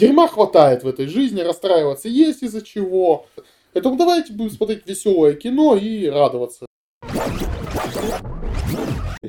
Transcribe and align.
Дерьма 0.00 0.28
хватает 0.28 0.82
в 0.82 0.88
этой 0.88 1.06
жизни, 1.06 1.42
расстраиваться 1.42 2.08
есть 2.08 2.42
из-за 2.42 2.62
чего. 2.62 3.26
Поэтому 3.74 3.96
давайте 3.96 4.32
будем 4.32 4.50
смотреть 4.50 4.86
веселое 4.86 5.34
кино 5.34 5.76
и 5.76 6.08
радоваться. 6.08 6.64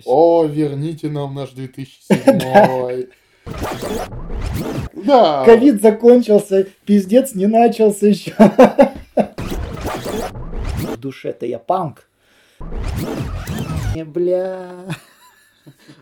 О, 0.06 0.46
верните 0.46 1.10
нам 1.10 1.36
наш 1.36 1.50
2007. 1.50 3.08
Да. 5.06 5.44
Ковид 5.46 5.82
закончился, 5.82 6.66
пиздец 6.86 7.36
не 7.36 7.48
начался 7.48 8.08
еще. 8.08 8.34
В 10.88 10.98
душе-то 10.98 11.46
я 11.46 11.60
панк. 11.60 12.08
Бля. 13.94 14.86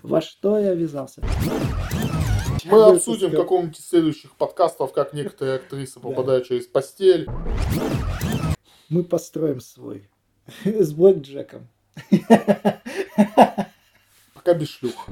Во 0.04 0.22
что 0.22 0.60
я 0.60 0.76
ввязался? 0.76 1.24
Мы 2.70 2.84
обсудим 2.84 3.30
в 3.30 3.36
каком-нибудь 3.36 3.78
следующих 3.78 4.36
подкастов, 4.36 4.94
как 4.94 5.14
некоторые 5.14 5.56
актрисы 5.56 6.00
попадают 6.00 6.48
через 6.48 6.68
постель. 6.68 7.28
Мы 8.90 9.04
построим 9.04 9.60
свой. 9.60 10.08
С 10.64 10.94
Блэк 10.94 11.22
Джеком. 11.22 11.68
Пока 14.34 14.54
без 14.54 14.70
шлюх. 14.70 15.08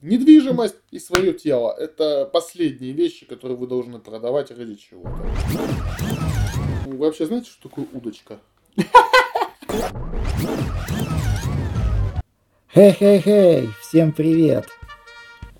Недвижимость 0.00 0.76
и 0.90 0.98
свое 0.98 1.32
тело– 1.32 1.74
это 1.78 2.26
последние 2.32 2.92
вещи, 2.92 3.26
которые 3.26 3.56
вы 3.56 3.66
должны 3.66 3.98
продавать 3.98 4.50
ради 4.50 4.74
чего-то. 4.76 5.16
Вы 6.86 6.96
вообще 6.96 7.26
знаете, 7.26 7.50
что 7.50 7.68
такое 7.68 7.86
удочка? 7.92 8.38
Хей-хей-хей, 12.72 13.70
всем 13.80 14.12
привет. 14.12 14.66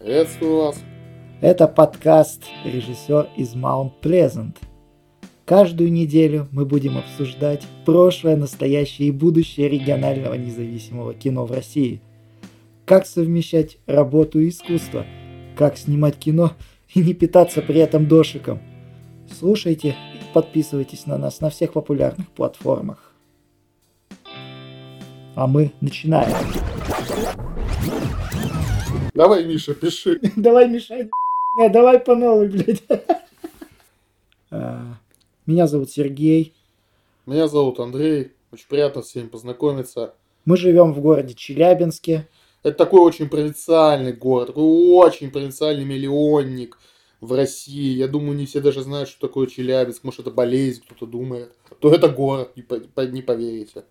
Приветствую 0.06 0.58
вас. 0.58 0.84
Это 1.40 1.66
подкаст 1.66 2.44
«Режиссер 2.64 3.30
из 3.36 3.56
Маунт 3.56 4.00
Плезант». 4.00 4.56
Каждую 5.44 5.90
неделю 5.90 6.46
мы 6.52 6.64
будем 6.64 6.96
обсуждать 6.96 7.66
прошлое, 7.84 8.36
настоящее 8.36 9.08
и 9.08 9.10
будущее 9.10 9.68
регионального 9.68 10.34
независимого 10.34 11.12
кино 11.12 11.44
в 11.44 11.50
России. 11.50 12.00
Как 12.84 13.04
совмещать 13.04 13.78
работу 13.86 14.38
и 14.38 14.50
искусство, 14.50 15.04
как 15.56 15.76
снимать 15.76 16.14
кино 16.14 16.52
и 16.94 17.00
не 17.00 17.12
питаться 17.12 17.60
при 17.60 17.80
этом 17.80 18.06
дошиком. 18.06 18.60
Слушайте 19.36 19.88
и 19.88 20.32
подписывайтесь 20.32 21.06
на 21.06 21.18
нас 21.18 21.40
на 21.40 21.50
всех 21.50 21.72
популярных 21.72 22.30
платформах. 22.30 23.12
А 25.34 25.48
мы 25.48 25.72
начинаем. 25.80 26.36
Давай, 29.16 29.46
Миша, 29.46 29.72
пиши. 29.72 30.20
Давай, 30.36 30.68
Миша, 30.68 31.08
давай 31.72 31.98
по 31.98 32.14
новой, 32.14 32.48
блядь. 32.48 32.82
А, 34.50 34.98
Меня 35.46 35.66
зовут 35.66 35.90
Сергей. 35.90 36.52
Меня 37.24 37.48
зовут 37.48 37.80
Андрей. 37.80 38.32
Очень 38.52 38.66
приятно 38.68 39.00
с 39.00 39.14
вами 39.14 39.28
познакомиться. 39.28 40.14
Мы 40.44 40.58
живем 40.58 40.92
в 40.92 41.00
городе 41.00 41.32
Челябинске. 41.32 42.28
Это 42.62 42.76
такой 42.76 43.00
очень 43.00 43.30
провинциальный 43.30 44.12
город, 44.12 44.48
такой 44.48 44.64
очень 44.64 45.30
провинциальный 45.30 45.86
миллионник 45.86 46.78
в 47.22 47.32
России. 47.32 47.96
Я 47.96 48.08
думаю, 48.08 48.36
не 48.36 48.44
все 48.44 48.60
даже 48.60 48.82
знают, 48.82 49.08
что 49.08 49.26
такое 49.26 49.46
Челябинск. 49.46 50.04
Может, 50.04 50.20
это 50.20 50.30
болезнь, 50.30 50.82
кто-то 50.84 51.06
думает. 51.06 51.52
То 51.80 51.90
это 51.90 52.10
город, 52.10 52.52
не 52.54 53.22
поверите. 53.22 53.84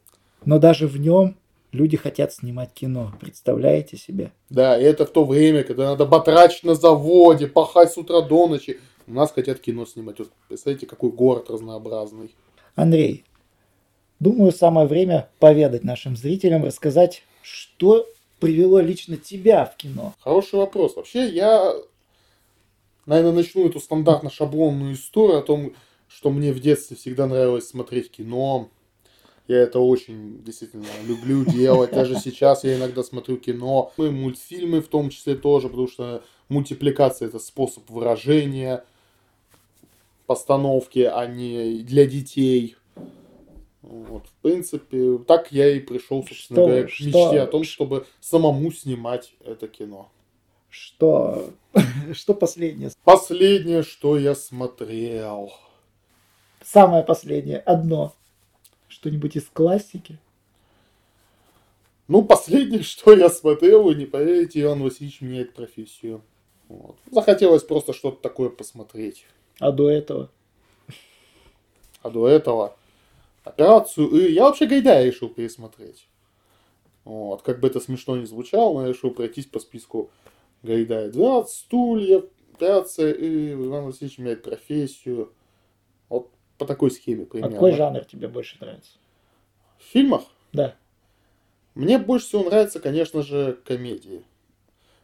Но 0.46 0.60
даже 0.60 0.86
в 0.88 1.00
нем 1.00 1.36
люди 1.76 1.98
хотят 1.98 2.34
снимать 2.34 2.74
кино. 2.74 3.14
Представляете 3.20 3.98
себе? 3.98 4.32
Да, 4.50 4.80
и 4.80 4.84
это 4.84 5.06
в 5.06 5.12
то 5.12 5.26
время, 5.26 5.64
когда 5.64 5.86
надо 5.86 6.06
батрачить 6.06 6.64
на 6.64 6.74
заводе, 6.74 7.48
пахать 7.48 7.92
с 7.92 7.98
утра 7.98 8.22
до 8.22 8.48
ночи. 8.48 8.80
У 9.08 9.14
нас 9.14 9.32
хотят 9.32 9.60
кино 9.60 9.86
снимать. 9.86 10.18
Вот 10.20 10.32
представляете, 10.48 10.88
какой 10.88 11.12
город 11.12 11.50
разнообразный. 11.50 12.34
Андрей, 12.76 13.24
думаю, 14.20 14.52
самое 14.52 14.88
время 14.88 15.30
поведать 15.40 15.84
нашим 15.84 16.16
зрителям, 16.16 16.64
рассказать, 16.64 17.24
что 17.44 18.08
привело 18.40 18.80
лично 18.80 19.18
тебя 19.18 19.66
в 19.66 19.78
кино. 19.78 20.14
Хороший 20.20 20.56
вопрос. 20.60 20.96
Вообще, 20.96 21.28
я, 21.28 21.74
наверное, 23.06 23.34
начну 23.34 23.68
эту 23.68 23.80
стандартно-шаблонную 23.80 24.94
историю 24.94 25.40
о 25.40 25.44
том, 25.44 25.74
что 26.08 26.30
мне 26.32 26.52
в 26.52 26.60
детстве 26.60 26.98
всегда 26.98 27.28
нравилось 27.28 27.68
смотреть 27.68 28.12
кино. 28.12 28.70
Я 29.48 29.58
это 29.58 29.80
очень 29.80 30.44
действительно 30.44 30.86
люблю 31.06 31.46
делать. 31.46 31.92
Даже 31.92 32.16
сейчас 32.16 32.64
я 32.64 32.78
иногда 32.78 33.04
смотрю 33.04 33.38
кино. 33.38 33.92
И 33.98 34.02
мультфильмы 34.02 34.82
в 34.82 34.88
том 34.88 35.10
числе 35.10 35.36
тоже, 35.36 35.70
потому 35.70 35.88
что 35.88 36.24
мультипликация 36.50 37.28
это 37.28 37.38
способ 37.40 37.90
выражения 37.90 38.84
постановки, 40.26 41.00
а 41.00 41.26
не 41.28 41.80
для 41.84 42.06
детей. 42.06 42.76
Вот, 43.84 44.26
в 44.26 44.34
принципе, 44.42 45.20
так 45.20 45.52
я 45.52 45.70
и 45.76 45.80
пришел, 45.80 46.26
собственно 46.26 46.58
Что- 46.62 46.66
говоря, 46.68 46.84
к 46.88 46.90
что- 46.90 47.04
мечте 47.06 47.42
о 47.42 47.46
том, 47.48 47.64
чтобы 47.64 48.08
самому 48.20 48.72
снимать 48.72 49.36
это 49.46 49.68
кино. 49.68 50.10
Что, 50.70 51.52
что 52.14 52.34
последнее? 52.34 52.90
Последнее, 53.04 53.84
что 53.84 54.18
я 54.18 54.34
смотрел. 54.34 55.52
Самое 56.64 57.04
последнее, 57.04 57.60
одно. 57.60 58.16
Что-нибудь 59.06 59.36
из 59.36 59.44
классики? 59.54 60.18
Ну, 62.08 62.24
последнее, 62.24 62.82
что 62.82 63.14
я 63.14 63.30
смотрел, 63.30 63.84
вы 63.84 63.94
не 63.94 64.08
поверите, 64.08 64.64
Иван 64.64 64.82
Васильевич 64.82 65.22
меняет 65.22 65.54
профессию. 65.54 66.24
Вот. 66.70 66.98
Захотелось 67.12 67.62
просто 67.62 67.94
что-то 67.94 68.20
такое 68.20 68.50
посмотреть. 68.50 69.28
А 69.60 69.72
до 69.72 69.92
этого? 69.92 70.32
А 72.02 72.10
до 72.10 72.28
этого 72.28 72.76
операцию 73.44 74.10
И. 74.10 74.34
Я 74.34 74.46
вообще 74.46 74.66
Гайдая 74.66 75.06
решил 75.06 75.30
пересмотреть. 75.30 76.08
Вот. 77.04 77.44
Как 77.44 77.60
бы 77.60 77.68
это 77.68 77.80
смешно 77.80 78.18
не 78.18 78.26
звучало, 78.26 78.74
но 78.74 78.88
я 78.88 78.92
решил 78.92 79.12
пройтись 79.12 79.46
по 79.46 79.60
списку 79.60 80.10
Гайдая. 80.64 81.12
12 81.12 81.56
стульев, 81.56 82.26
операция 82.56 83.14
И. 83.14 83.54
Иван 83.54 83.86
Васильевич 83.86 84.18
меняет 84.18 84.42
профессию. 84.42 85.32
По 86.58 86.66
такой 86.66 86.92
схеме 86.92 87.24
А 87.24 87.26
примерно. 87.26 87.54
какой 87.56 87.72
жанр 87.74 88.06
тебе 88.06 88.28
больше 88.28 88.58
нравится? 88.60 88.92
В 89.78 89.84
фильмах 89.84 90.24
Да. 90.54 90.76
Мне 91.74 91.98
больше 91.98 92.28
всего 92.28 92.44
нравятся, 92.44 92.80
конечно 92.80 93.22
же, 93.22 93.60
комедии. 93.66 94.24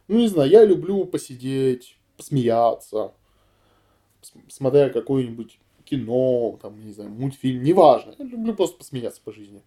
Ну, 0.08 0.18
не 0.18 0.28
знаю, 0.28 0.50
я 0.50 0.64
люблю 0.64 1.04
посидеть, 1.04 1.98
посмеяться, 2.16 3.12
смотря 4.48 4.88
какое-нибудь 4.88 5.58
кино, 5.84 6.58
там, 6.62 6.84
не 6.84 6.92
знаю, 6.92 7.10
мультфильм, 7.10 7.62
неважно. 7.62 8.14
Я 8.18 8.24
люблю 8.24 8.54
просто 8.54 8.78
посмеяться 8.78 9.20
по 9.22 9.32
жизни. 9.32 9.62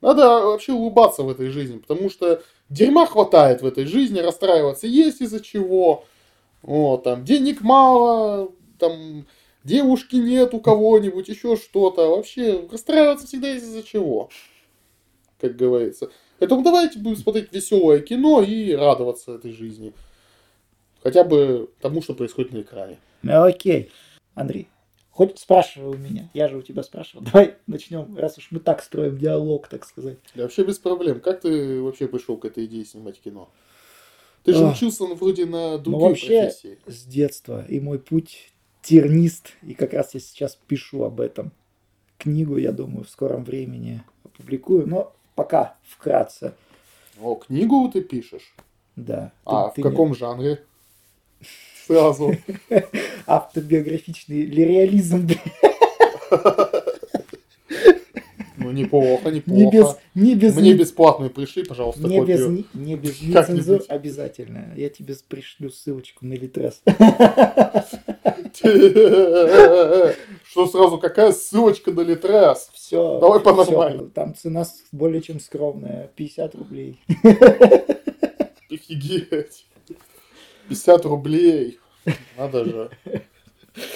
Надо 0.00 0.46
вообще 0.46 0.72
улыбаться 0.72 1.22
в 1.22 1.28
этой 1.28 1.50
жизни, 1.50 1.78
потому 1.78 2.10
что 2.10 2.42
дерьма 2.68 3.06
хватает 3.06 3.62
в 3.62 3.66
этой 3.66 3.84
жизни, 3.84 4.20
расстраиваться 4.20 4.86
есть 4.86 5.20
из-за 5.20 5.40
чего. 5.40 6.04
Вот, 6.62 7.04
там, 7.04 7.24
денег 7.24 7.60
мало, 7.60 8.52
там, 8.78 9.26
девушки 9.64 10.16
нет 10.16 10.54
у 10.54 10.60
кого-нибудь, 10.60 11.28
еще 11.28 11.56
что-то. 11.56 12.08
Вообще, 12.08 12.66
расстраиваться 12.70 13.26
всегда 13.26 13.50
есть 13.50 13.64
из-за 13.64 13.82
чего, 13.82 14.30
как 15.40 15.56
говорится. 15.56 16.10
Поэтому 16.38 16.62
давайте 16.62 16.98
будем 16.98 17.16
смотреть 17.16 17.52
веселое 17.52 18.00
кино 18.00 18.42
и 18.42 18.72
радоваться 18.72 19.34
этой 19.34 19.52
жизни. 19.52 19.92
Хотя 21.02 21.24
бы 21.24 21.70
тому, 21.80 22.02
что 22.02 22.14
происходит 22.14 22.52
на 22.52 22.60
экране. 22.60 22.98
Ну, 23.22 23.42
окей. 23.42 23.90
Андрей, 24.34 24.68
хоть 25.10 25.38
спрашивай 25.38 25.96
у 25.96 25.98
меня. 25.98 26.28
Я 26.34 26.48
же 26.48 26.56
у 26.58 26.62
тебя 26.62 26.82
спрашивал. 26.82 27.24
Давай 27.32 27.56
начнем, 27.66 28.16
раз 28.16 28.38
уж 28.38 28.48
мы 28.50 28.60
так 28.60 28.82
строим 28.82 29.18
диалог, 29.18 29.68
так 29.68 29.84
сказать. 29.84 30.18
Да 30.34 30.44
вообще 30.44 30.64
без 30.64 30.78
проблем. 30.78 31.20
Как 31.20 31.40
ты 31.40 31.80
вообще 31.80 32.06
пришел 32.08 32.36
к 32.36 32.44
этой 32.44 32.66
идее 32.66 32.84
снимать 32.84 33.20
кино? 33.20 33.48
Ты 34.44 34.54
же 34.54 34.64
Ах. 34.64 34.76
учился 34.76 35.04
ну, 35.04 35.14
вроде 35.14 35.44
на 35.46 35.72
Ну, 35.72 35.78
другой 35.78 36.08
вообще, 36.10 36.42
профессии. 36.42 36.78
с 36.86 37.04
детства. 37.04 37.64
И 37.68 37.80
мой 37.80 37.98
путь 37.98 38.52
тернист. 38.88 39.48
И 39.62 39.74
как 39.74 39.92
раз 39.92 40.14
я 40.14 40.20
сейчас 40.20 40.56
пишу 40.66 41.04
об 41.04 41.20
этом. 41.20 41.52
Книгу, 42.18 42.56
я 42.56 42.72
думаю, 42.72 43.04
в 43.04 43.10
скором 43.10 43.44
времени 43.44 44.02
опубликую. 44.24 44.86
Но 44.86 45.12
пока 45.34 45.76
вкратце. 45.86 46.54
О, 47.20 47.34
книгу 47.34 47.88
ты 47.92 48.00
пишешь? 48.00 48.54
Да. 48.96 49.32
А, 49.44 49.68
Ты- 49.68 49.70
в 49.70 49.74
ты 49.74 49.82
каком 49.90 50.14
жанре? 50.14 50.62
Сразу. 51.86 52.30
не- 52.70 52.84
Автобиографичный 53.26 54.46
реализм. 54.46 55.26
блин. 55.26 55.38
Ну, 58.60 58.72
неплохо, 58.72 59.30
Не 59.30 59.40
без, 59.40 59.46
неплохо. 59.46 59.98
не 60.16 60.34
без, 60.34 60.56
Мне 60.56 60.74
бесплатную 60.74 61.30
пришли, 61.30 61.62
пожалуйста, 61.64 62.02
не 62.08 62.20
без, 62.20 62.44
ни- 62.46 62.66
не 62.74 62.96
без 62.96 63.22
нецензур 63.22 63.82
обязательно. 63.88 64.74
Я 64.76 64.90
тебе 64.90 65.14
пришлю 65.28 65.70
ссылочку 65.70 66.26
на 66.26 66.34
Литрес. 66.34 66.82
Что 70.44 70.66
сразу, 70.66 70.98
какая 70.98 71.32
ссылочка 71.32 71.92
на 71.92 72.00
Литрес? 72.00 72.70
Все. 72.72 73.18
Давай 73.20 73.40
по-нормальному. 73.40 74.10
Там 74.10 74.34
цена 74.34 74.64
более 74.92 75.20
чем 75.22 75.40
скромная. 75.40 76.10
50 76.16 76.54
рублей. 76.54 77.00
Офигеть. 78.70 79.66
50 80.68 81.04
рублей. 81.06 81.78
Надо 82.36 82.64
же. 82.64 82.90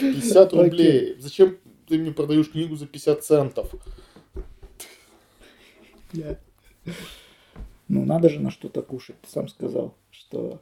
50 0.00 0.52
рублей. 0.52 1.16
Зачем 1.18 1.58
ты 1.88 1.98
мне 1.98 2.12
продаешь 2.12 2.50
книгу 2.50 2.76
за 2.76 2.86
50 2.86 3.24
центов? 3.24 3.70
Я- 6.12 6.38
Ну, 7.88 8.04
надо 8.04 8.28
же 8.28 8.40
на 8.40 8.50
что-то 8.50 8.82
кушать. 8.82 9.16
Ты 9.22 9.30
сам 9.30 9.48
сказал, 9.48 9.94
что 10.10 10.60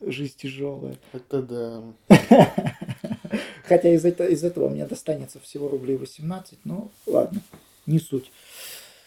жизнь 0.00 0.34
тяжелая. 0.36 0.96
Это 1.12 1.42
да. 1.42 1.82
Хотя 3.64 3.90
из, 3.94 4.04
это- 4.04 4.26
из 4.26 4.42
этого 4.44 4.68
мне 4.68 4.86
достанется 4.86 5.38
всего 5.40 5.68
рублей 5.68 5.96
18, 5.96 6.58
но 6.64 6.90
ладно, 7.06 7.40
не 7.86 7.98
суть. 7.98 8.30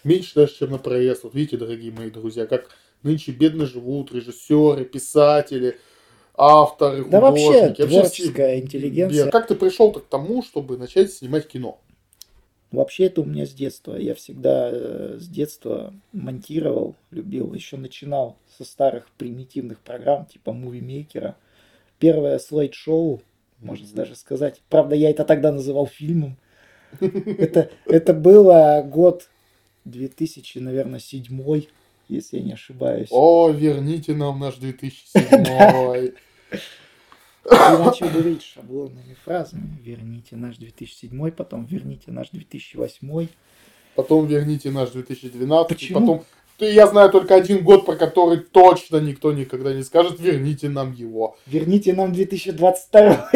Меньше 0.03 0.35
даже, 0.35 0.55
чем 0.55 0.71
на 0.71 0.77
проезд. 0.77 1.23
Вот 1.23 1.33
видите, 1.35 1.57
дорогие 1.57 1.91
мои 1.91 2.09
друзья, 2.09 2.45
как 2.45 2.69
нынче 3.03 3.31
бедно 3.31 3.65
живут 3.65 4.11
режиссеры, 4.13 4.85
писатели, 4.85 5.77
авторы, 6.35 7.05
Да 7.05 7.19
вообще, 7.21 7.45
художники. 7.45 7.85
все 7.87 7.99
творческая 8.01 8.59
интеллигенция. 8.59 9.25
бед- 9.25 9.31
Как 9.31 9.47
ты 9.47 9.55
пришел 9.55 9.91
к 9.91 10.05
тому, 10.07 10.43
чтобы 10.43 10.77
начать 10.77 11.11
снимать 11.11 11.47
кино? 11.47 11.79
Вообще 12.71 13.05
это 13.05 13.21
у 13.21 13.25
меня 13.25 13.45
с 13.45 13.51
детства. 13.53 13.95
Я 13.95 14.15
всегда 14.15 14.69
э, 14.71 15.17
с 15.19 15.27
детства 15.27 15.93
монтировал, 16.11 16.95
любил. 17.11 17.53
Еще 17.53 17.77
начинал 17.77 18.35
со 18.57 18.65
старых 18.65 19.07
примитивных 19.17 19.79
программ 19.79 20.25
типа 20.25 20.53
мувимейкера. 20.53 21.35
Первое 21.99 22.39
слайд-шоу, 22.39 23.21
можно 23.63 23.87
даже 23.93 24.15
сказать. 24.15 24.61
Правда, 24.69 24.95
я 24.95 25.09
это 25.09 25.25
тогда 25.25 25.51
называл 25.51 25.87
фильмом. 25.87 26.37
Это, 26.99 27.71
это 27.85 28.13
было 28.13 28.83
год 28.85 29.29
2000, 29.85 30.59
наверное, 30.59 30.99
седьмой, 30.99 31.69
если 32.07 32.37
я 32.37 32.43
не 32.43 32.53
ошибаюсь. 32.53 33.07
О, 33.11 33.49
верните 33.49 34.13
нам 34.13 34.39
наш 34.39 34.55
2007 34.57 36.13
И 37.45 37.77
начал 37.77 38.09
говорить 38.09 38.43
шаблонными 38.43 39.15
фразами. 39.25 39.77
Верните 39.83 40.35
наш 40.35 40.57
2007, 40.57 41.31
потом 41.31 41.65
верните 41.65 42.11
наш 42.11 42.29
2008. 42.29 43.27
Потом 43.95 44.27
верните 44.27 44.71
наш 44.71 44.91
2012. 44.91 45.67
Почему? 45.67 45.99
Потом 45.99 46.25
я 46.59 46.87
знаю 46.87 47.09
только 47.09 47.35
один 47.35 47.63
год, 47.63 47.85
про 47.85 47.95
который 47.95 48.37
точно 48.37 48.97
никто 48.97 49.31
никогда 49.33 49.73
не 49.73 49.83
скажет, 49.83 50.19
верните 50.19 50.69
нам 50.69 50.93
его. 50.93 51.35
Верните 51.45 51.93
нам 51.93 52.13
2022. 52.13 53.29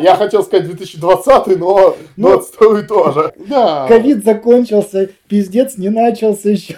Я 0.00 0.16
хотел 0.16 0.42
сказать 0.42 0.66
2020, 0.66 1.58
но 1.58 1.96
Ну. 2.16 2.28
22 2.28 2.82
тоже. 2.82 3.32
Да. 3.48 3.86
Ковид 3.88 4.24
закончился, 4.24 5.10
пиздец 5.28 5.76
не 5.76 5.90
начался 5.90 6.50
еще. 6.50 6.76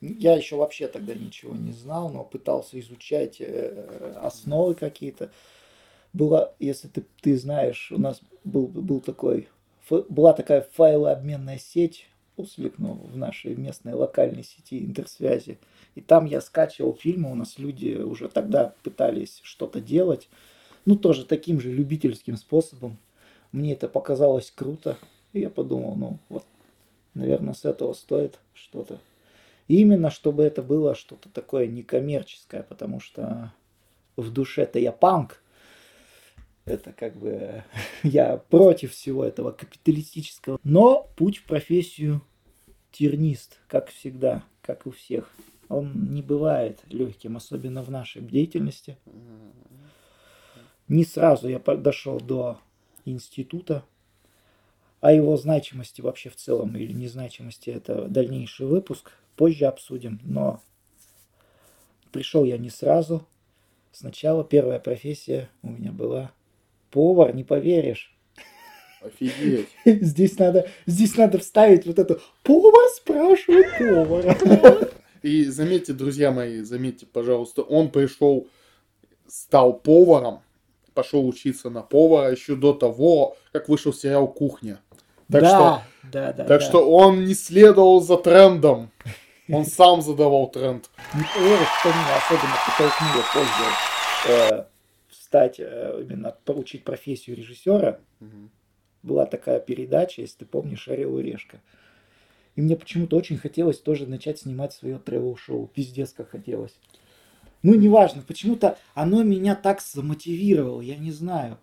Я 0.00 0.34
еще 0.34 0.56
вообще 0.56 0.88
тогда 0.88 1.14
ничего 1.14 1.54
не 1.54 1.72
знал, 1.72 2.10
но 2.10 2.24
пытался 2.24 2.80
изучать 2.80 3.36
э, 3.40 4.16
основы 4.22 4.74
какие-то. 4.74 5.30
Было, 6.12 6.54
если 6.58 6.88
ты, 6.88 7.04
ты 7.20 7.36
знаешь, 7.36 7.92
у 7.92 7.98
нас 7.98 8.20
был, 8.44 8.66
был 8.66 9.00
такой, 9.00 9.48
была 10.08 10.32
такая 10.32 10.66
файлообменная 10.72 11.58
сеть, 11.58 12.06
Ослик, 12.40 12.74
ну, 12.78 12.94
в 12.94 13.16
нашей 13.16 13.54
местной 13.54 13.94
локальной 13.94 14.44
сети 14.44 14.84
интерсвязи. 14.84 15.58
И 15.94 16.00
там 16.00 16.24
я 16.24 16.40
скачивал 16.40 16.94
фильмы, 16.94 17.30
у 17.30 17.34
нас 17.34 17.58
люди 17.58 17.96
уже 17.96 18.28
тогда 18.28 18.74
пытались 18.82 19.40
что-то 19.42 19.80
делать. 19.80 20.28
Ну, 20.84 20.96
тоже 20.96 21.24
таким 21.24 21.60
же 21.60 21.72
любительским 21.72 22.36
способом. 22.36 22.96
Мне 23.52 23.72
это 23.72 23.88
показалось 23.88 24.52
круто. 24.54 24.96
И 25.32 25.40
я 25.40 25.50
подумал, 25.50 25.94
ну, 25.96 26.18
вот, 26.28 26.44
наверное, 27.14 27.54
с 27.54 27.64
этого 27.64 27.92
стоит 27.92 28.38
что-то. 28.54 28.98
И 29.68 29.80
именно, 29.80 30.10
чтобы 30.10 30.42
это 30.42 30.62
было 30.62 30.94
что-то 30.94 31.28
такое 31.28 31.66
некоммерческое, 31.66 32.62
потому 32.64 32.98
что 32.98 33.52
в 34.16 34.32
душе-то 34.32 34.78
я 34.78 34.90
панк. 34.90 35.42
Это 36.64 36.92
как 36.92 37.16
бы 37.16 37.62
я 38.02 38.36
против 38.36 38.92
всего 38.92 39.24
этого 39.24 39.52
капиталистического. 39.52 40.58
Но 40.64 41.08
путь 41.16 41.38
в 41.38 41.44
профессию 41.44 42.22
тернист, 42.92 43.58
как 43.68 43.88
всегда, 43.88 44.42
как 44.62 44.86
у 44.86 44.90
всех. 44.90 45.30
Он 45.68 46.12
не 46.12 46.22
бывает 46.22 46.80
легким, 46.88 47.36
особенно 47.36 47.82
в 47.82 47.90
нашей 47.90 48.22
деятельности. 48.22 48.96
Не 50.88 51.04
сразу 51.04 51.48
я 51.48 51.58
дошел 51.58 52.18
до 52.20 52.58
института. 53.04 53.84
О 55.00 55.12
его 55.12 55.36
значимости 55.36 56.00
вообще 56.00 56.28
в 56.28 56.36
целом 56.36 56.76
или 56.76 56.92
незначимости 56.92 57.70
это 57.70 58.08
дальнейший 58.08 58.66
выпуск. 58.66 59.12
Позже 59.36 59.66
обсудим. 59.66 60.20
Но 60.24 60.60
пришел 62.12 62.44
я 62.44 62.58
не 62.58 62.70
сразу. 62.70 63.26
Сначала 63.92 64.44
первая 64.44 64.78
профессия 64.78 65.48
у 65.62 65.70
меня 65.70 65.92
была 65.92 66.32
повар, 66.90 67.34
не 67.34 67.44
поверишь. 67.44 68.14
Офигеть. 69.00 69.68
Здесь 69.84 70.38
надо, 70.38 70.68
здесь 70.86 71.16
надо 71.16 71.38
вставить 71.38 71.86
вот 71.86 71.98
это 71.98 72.20
повар 72.42 72.88
спрашивает 72.94 73.66
повара. 73.78 74.36
И 75.22 75.44
заметьте, 75.44 75.92
друзья 75.92 76.30
мои, 76.30 76.60
заметьте, 76.60 77.06
пожалуйста, 77.06 77.62
он 77.62 77.90
пришел, 77.90 78.46
стал 79.26 79.74
поваром, 79.74 80.40
пошел 80.94 81.26
учиться 81.26 81.70
на 81.70 81.82
повара 81.82 82.30
еще 82.30 82.56
до 82.56 82.72
того, 82.72 83.36
как 83.52 83.68
вышел 83.68 83.92
сериал 83.92 84.28
«Кухня». 84.28 84.80
Так 85.30 85.42
да, 85.42 85.48
что, 85.48 85.82
да, 86.10 86.32
да. 86.32 86.44
так 86.44 86.60
да. 86.60 86.60
что 86.60 86.90
он 86.90 87.24
не 87.24 87.34
следовал 87.34 88.00
за 88.00 88.16
трендом, 88.16 88.90
он 89.50 89.64
сам 89.66 90.02
задавал 90.02 90.50
тренд. 90.50 90.90
Что 91.10 91.88
меня 91.88 92.16
особенно 92.16 92.56
подтолкнуло 92.66 93.24
позже 93.32 93.64
э, 94.28 94.64
стать, 95.10 95.60
э, 95.60 96.02
именно 96.02 96.34
получить 96.44 96.82
профессию 96.82 97.36
режиссера. 97.36 97.98
Была 99.02 99.26
такая 99.26 99.60
передача, 99.60 100.22
если 100.22 100.38
ты 100.38 100.44
помнишь, 100.46 100.88
«Орел 100.88 101.18
и 101.18 101.22
решка». 101.22 101.60
И 102.56 102.62
мне 102.62 102.76
почему-то 102.76 103.16
очень 103.16 103.38
хотелось 103.38 103.78
тоже 103.78 104.06
начать 104.06 104.40
снимать 104.40 104.72
свое 104.72 104.98
тревел-шоу. 104.98 105.70
Пиздец, 105.72 106.12
как 106.12 106.30
хотелось. 106.30 106.74
Ну, 107.62 107.74
неважно, 107.74 108.22
почему-то 108.26 108.78
оно 108.94 109.22
меня 109.22 109.54
так 109.54 109.80
замотивировало, 109.80 110.80
я 110.80 110.96
не 110.96 111.12
знаю. 111.12 111.58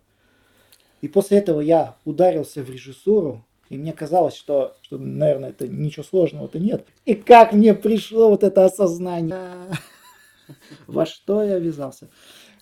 И 1.02 1.08
после 1.08 1.40
этого 1.40 1.62
я 1.62 1.98
ударился 2.06 2.64
в 2.64 2.70
режиссуру, 2.70 3.46
и 3.70 3.78
мне 3.78 3.94
казалось, 3.94 4.36
что, 4.36 4.76
что 4.82 4.98
наверное, 4.98 5.50
это 5.50 5.68
ничего 5.68 6.04
сложного-то 6.04 6.60
нет. 6.60 6.86
И 7.06 7.16
как 7.16 7.52
мне 7.54 7.74
пришло 7.74 8.30
вот 8.30 8.44
это 8.44 8.66
осознание. 8.66 9.68
Во 10.88 11.06
что 11.06 11.44
я 11.44 11.60
ввязался? 11.60 12.08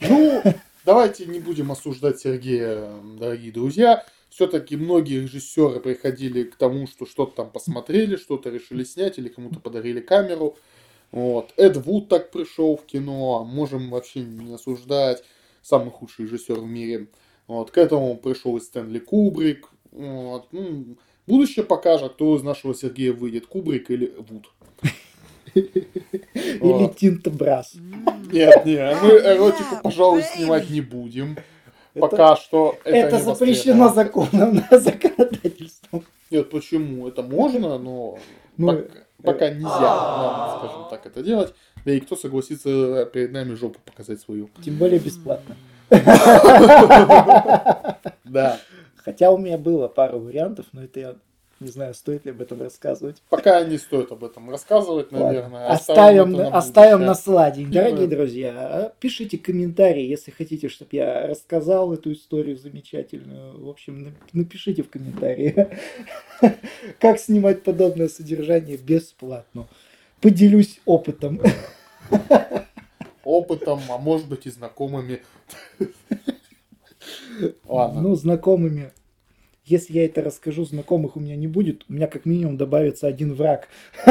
Ну, 0.02 0.42
давайте 0.86 1.26
не 1.26 1.40
будем 1.40 1.72
осуждать 1.72 2.20
Сергея, 2.20 2.90
дорогие 3.20 3.52
друзья. 3.52 4.04
Все-таки 4.36 4.76
многие 4.76 5.22
режиссеры 5.22 5.80
приходили 5.80 6.44
к 6.44 6.58
тому, 6.58 6.88
что 6.88 7.06
что-то 7.06 7.38
там 7.38 7.50
посмотрели, 7.50 8.18
что-то 8.18 8.50
решили 8.50 8.84
снять 8.84 9.18
или 9.18 9.30
кому-то 9.30 9.62
подарили 9.62 10.02
камеру. 10.02 10.58
Вот. 11.12 11.54
Эд 11.56 11.78
Вуд 11.78 12.10
так 12.10 12.32
пришел 12.32 12.76
в 12.76 12.86
кино, 12.86 13.46
можем 13.46 13.90
вообще 13.90 14.20
не 14.20 14.54
осуждать, 14.54 15.24
самый 15.62 15.90
худший 15.90 16.26
режиссер 16.26 16.56
в 16.56 16.66
мире. 16.66 17.08
Вот. 17.48 17.72
К 17.72 17.78
этому 17.78 18.18
пришел 18.18 18.58
и 18.58 18.60
Стэнли 18.60 19.00
Кубрик. 19.00 19.70
Вот. 19.92 20.50
Ну, 20.52 20.98
будущее 21.28 21.64
покажет, 21.64 22.16
кто 22.16 22.36
из 22.36 22.44
нашего 22.44 22.76
Сергея 22.76 23.14
выйдет, 23.14 23.46
Кубрик 23.46 23.90
или 23.90 24.14
Вуд. 24.18 24.52
Или 25.54 26.60
Вот. 26.60 26.98
Тинта 26.98 27.30
Брас. 27.30 27.76
Нет, 28.34 28.66
нет, 28.66 28.98
мы 29.02 29.10
эротику, 29.12 29.78
пожалуй, 29.82 30.24
снимать 30.24 30.70
не 30.70 30.82
будем. 30.82 31.38
Пока 32.00 32.36
что 32.36 32.78
это, 32.84 33.16
Это 33.16 33.20
запрещено 33.20 33.90
законом, 33.90 34.64
законодательством. 34.72 36.04
Нет, 36.32 36.50
почему? 36.50 37.08
Это 37.08 37.24
можно, 37.24 37.78
но 37.78 38.18
Ну, 38.58 38.68
пока, 38.68 38.90
пока 39.24 39.50
нельзя, 39.50 39.80
нам, 39.80 40.60
скажем 40.60 40.88
так, 40.90 41.06
это 41.06 41.24
делать. 41.24 41.54
Да 41.86 41.92
и 41.92 42.00
кто 42.00 42.16
согласится 42.16 43.06
перед 43.06 43.32
нами 43.32 43.54
жопу 43.54 43.80
показать 43.86 44.20
свою? 44.20 44.50
Тем 44.64 44.78
более 44.78 45.00
бесплатно. 45.00 45.56
Да. 48.24 48.58
Хотя 48.96 49.32
у 49.32 49.38
меня 49.38 49.60
было 49.60 49.88
пару 49.88 50.20
вариантов, 50.20 50.66
но 50.74 50.84
это 50.84 51.00
я 51.00 51.16
не 51.66 51.72
знаю, 51.72 51.96
стоит 51.96 52.26
ли 52.26 52.32
об 52.32 52.42
этом 52.42 52.62
рассказывать. 52.62 53.24
Пока 53.30 53.64
не 53.64 53.78
стоит 53.80 54.12
об 54.12 54.24
этом 54.24 54.52
рассказывать, 54.52 55.12
наверное. 55.12 55.68
Оставим, 55.68 56.36
это 56.36 56.50
на 56.52 56.58
оставим 56.58 57.02
на 57.02 57.16
сладенький. 57.16 57.74
Да. 57.74 57.84
Дорогие 57.86 58.08
друзья, 58.08 58.94
пишите 59.00 59.40
комментарии, 59.40 60.06
если 60.06 60.30
хотите, 60.30 60.70
чтобы 60.70 60.92
я 60.94 61.26
рассказал 61.28 61.92
эту 61.92 62.14
историю 62.14 62.56
замечательную. 62.56 63.66
В 63.66 63.68
общем, 63.68 64.08
нап- 64.08 64.30
напишите 64.32 64.84
в 64.84 64.90
комментарии, 64.90 65.70
как 67.00 67.20
снимать 67.20 67.64
подобное 67.64 68.08
содержание 68.08 68.78
бесплатно. 68.78 69.68
Поделюсь 70.22 70.80
опытом. 70.86 71.42
Опытом, 73.24 73.82
а 73.90 73.98
может 73.98 74.28
быть 74.28 74.46
и 74.46 74.52
знакомыми. 74.52 75.24
Ладно. 77.66 78.02
Ну, 78.02 78.16
знакомыми. 78.16 78.92
Если 79.66 79.94
я 79.94 80.06
это 80.06 80.22
расскажу, 80.22 80.64
знакомых 80.64 81.16
у 81.16 81.20
меня 81.20 81.36
не 81.36 81.48
будет. 81.48 81.86
У 81.90 81.94
меня 81.94 82.08
как 82.08 82.26
минимум 82.26 82.56
добавится 82.56 83.08
один 83.08 83.34
враг. 83.34 83.68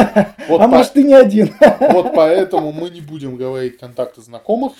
Вот 0.48 0.60
а 0.60 0.64
по- 0.64 0.68
может 0.68 0.96
и 0.96 1.04
не 1.04 1.14
один. 1.14 1.50
Вот 1.80 2.12
поэтому 2.14 2.72
мы 2.72 2.90
не 2.90 3.00
будем 3.00 3.36
говорить 3.36 3.78
контакты 3.78 4.20
знакомых. 4.20 4.72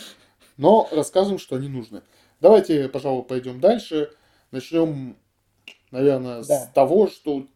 Но 0.56 0.88
рассказываем, 0.92 1.38
что 1.38 1.56
они 1.56 1.68
нужны. 1.68 2.02
Давайте, 2.40 2.88
пожалуй, 2.88 3.22
пойдем 3.22 3.60
дальше. 3.60 4.10
Начнем, 4.50 5.16
наверное, 5.90 6.42
Да. 6.42 6.60
с 6.60 6.68
того, 6.72 7.06
что 7.08 7.46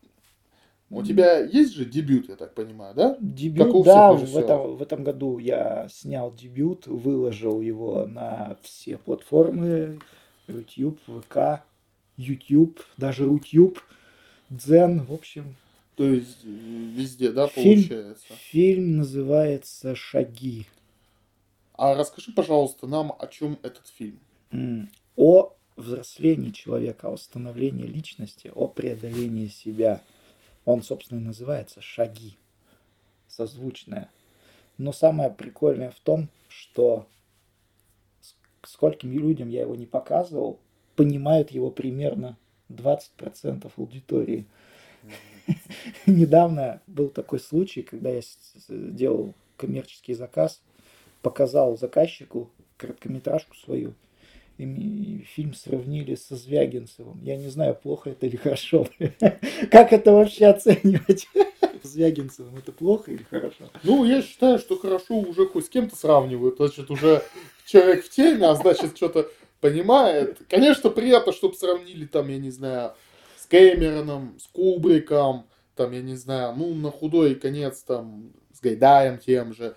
у 0.91 1.03
тебя 1.03 1.39
есть 1.41 1.75
же 1.75 1.85
дебют, 1.85 2.29
я 2.29 2.37
так 2.37 2.55
понимаю, 2.55 2.95
да? 2.95 3.17
Дебют, 3.21 3.67
Как 3.67 3.75
у 3.75 3.85
да, 3.85 4.13
в 4.13 4.37
этом, 4.37 4.77
в 4.77 4.83
этом 4.83 5.05
году 5.05 5.39
я 5.39 5.87
снял 5.91 6.33
дебют, 6.33 6.87
выложил 6.87 7.61
его 7.61 8.07
на 8.07 8.57
все 8.63 8.97
платформы, 8.97 9.99
YouTube, 10.47 10.99
ВК, 11.07 11.63
YouTube, 12.19 12.85
даже 12.99 13.25
Рутюб, 13.25 13.81
Дзен, 14.51 15.05
в 15.05 15.13
общем. 15.13 15.57
То 15.97 16.05
есть 16.05 16.45
э, 16.45 16.49
везде, 16.49 17.33
да, 17.33 17.49
Фильм. 17.49 17.83
получается. 17.83 18.35
Фильм 18.51 18.97
называется 18.99 19.95
«Шаги». 19.95 20.67
А 21.75 21.95
расскажи, 21.95 22.33
пожалуйста, 22.33 22.87
нам, 22.87 23.15
о 23.19 23.27
чем 23.29 23.59
этот 23.63 23.87
фильм. 23.87 24.19
О 25.17 25.55
взрослении 25.77 26.51
человека, 26.51 27.09
о 27.09 27.17
становлении 27.17 27.87
личности, 27.87 28.51
о 28.55 28.67
преодолении 28.67 29.47
себя. 29.47 30.03
Он, 30.65 30.83
собственно, 30.83 31.21
и 31.21 31.25
называется 31.25 31.81
«Шаги». 31.81 32.37
Созвучное. 33.29 34.11
Но 34.77 34.93
самое 34.93 35.31
прикольное 35.31 35.91
в 35.91 36.01
том, 36.01 36.29
что 36.49 37.07
скольким 38.65 39.13
людям 39.13 39.49
я 39.49 39.63
его 39.63 39.77
не 39.77 39.87
показывал, 39.87 40.59
понимают 40.99 41.53
его 41.53 41.71
примерно 41.71 42.37
20% 42.71 43.71
аудитории. 43.77 44.47
Недавно 46.07 46.83
был 46.89 47.09
такой 47.09 47.39
случай, 47.39 47.83
когда 47.83 48.11
я 48.11 48.21
с- 48.21 48.37
с- 48.57 48.67
делал 48.69 49.33
коммерческий 49.57 50.15
заказ, 50.15 50.61
показал 51.23 51.79
заказчику 51.79 52.51
короткометражку 52.77 53.55
свою, 53.55 53.95
и 54.59 55.25
фильм 55.37 55.55
сравнили 55.55 56.17
со 56.17 56.35
Звягинцевым. 56.35 57.21
Я 57.23 57.37
не 57.37 57.49
знаю, 57.49 57.77
плохо 57.81 58.11
это 58.11 58.27
или 58.27 58.35
хорошо. 58.37 58.89
Как 59.71 59.93
это 59.93 60.11
вообще 60.13 60.47
оценивать? 60.47 61.29
Звягинцевым 61.85 62.57
это 62.57 62.73
плохо 62.73 63.13
или 63.13 63.23
хорошо? 63.23 63.71
Ну, 63.85 64.05
я 64.05 64.21
считаю, 64.21 64.59
что 64.59 64.77
хорошо 64.77 65.15
уже 65.15 65.47
хоть 65.47 65.67
с 65.67 65.69
кем-то 65.69 65.95
сравнивают. 65.95 66.57
Значит, 66.57 66.91
уже 66.91 67.23
человек 67.67 68.05
в 68.05 68.11
теме, 68.11 68.47
а 68.47 68.57
значит, 68.57 68.97
что-то 68.97 69.31
понимает. 69.61 70.39
Конечно, 70.49 70.91
приятно, 70.91 71.33
чтобы 71.33 71.55
сравнили 71.55 72.07
там, 72.07 72.29
я 72.29 72.39
не 72.39 72.51
знаю, 72.51 72.95
с 73.37 73.47
Кэмероном, 73.47 74.39
с 74.39 74.47
Кубриком, 74.47 75.47
там, 75.75 75.93
я 75.93 76.03
не 76.03 76.17
знаю, 76.17 76.55
ну, 76.57 76.75
на 76.75 76.91
худой 76.91 77.35
конец, 77.35 77.83
там, 77.83 78.33
с 78.53 78.61
Гайдаем 78.61 79.19
тем 79.19 79.55
же. 79.55 79.77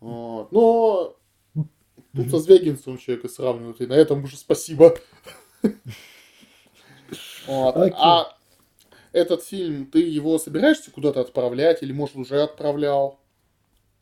Вот. 0.00 0.52
Но 0.52 1.16
тут 2.14 2.30
со 2.30 2.38
Звягинцевым 2.38 2.98
человека 2.98 3.28
сравнивают, 3.28 3.80
и 3.80 3.86
на 3.86 3.94
этом 3.94 4.24
уже 4.24 4.36
спасибо. 4.36 4.96
Вот. 7.46 7.76
А 7.76 8.36
этот 9.12 9.44
фильм, 9.44 9.86
ты 9.86 10.00
его 10.00 10.36
собираешься 10.38 10.90
куда-то 10.90 11.20
отправлять 11.20 11.82
или, 11.82 11.92
может, 11.92 12.16
уже 12.16 12.42
отправлял? 12.42 13.20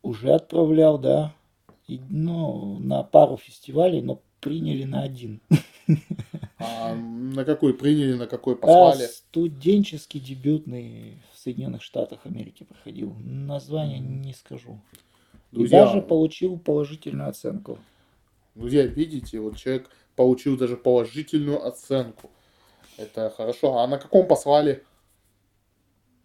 Уже 0.03 0.33
отправлял, 0.33 0.99
да. 0.99 1.35
И, 1.87 2.01
ну, 2.09 2.79
на 2.79 3.03
пару 3.03 3.37
фестивалей, 3.37 4.01
но 4.01 4.23
приняли 4.45 4.85
на 4.85 5.03
один. 5.03 5.41
А 6.59 6.95
на 6.95 7.45
какой 7.45 7.75
приняли, 7.75 8.15
на 8.15 8.27
какой 8.27 8.55
А 8.55 8.57
послали? 8.59 9.07
студенческий 9.07 10.21
дебютный 10.21 11.19
в 11.33 11.39
Соединенных 11.39 11.83
Штатах 11.83 12.21
Америки 12.25 12.65
проходил. 12.65 13.15
Название 13.25 13.99
не 13.99 14.35
скажу. 14.35 14.79
И 15.51 15.57
Друзья, 15.57 15.85
даже 15.87 16.01
получил 16.03 16.59
положительную 16.59 17.29
оценку. 17.29 17.79
друзья, 18.55 18.87
видите, 18.87 19.41
вот 19.41 19.57
человек 19.57 19.89
получил 20.17 20.57
даже 20.57 20.77
положительную 20.77 21.65
оценку. 21.67 22.31
Это 22.97 23.31
хорошо. 23.31 23.79
А 23.79 23.87
на 23.87 23.99
каком 23.99 24.27
послали? 24.27 24.83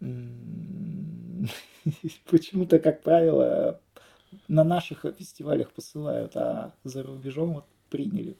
Почему-то, 2.30 2.78
как 2.78 3.02
правило, 3.02 3.80
на 4.48 4.64
наших 4.64 5.04
фестивалях 5.18 5.72
посылают, 5.72 6.36
а 6.36 6.72
за 6.84 7.02
рубежом 7.02 7.54
вот 7.54 7.64
приняли. 7.90 8.36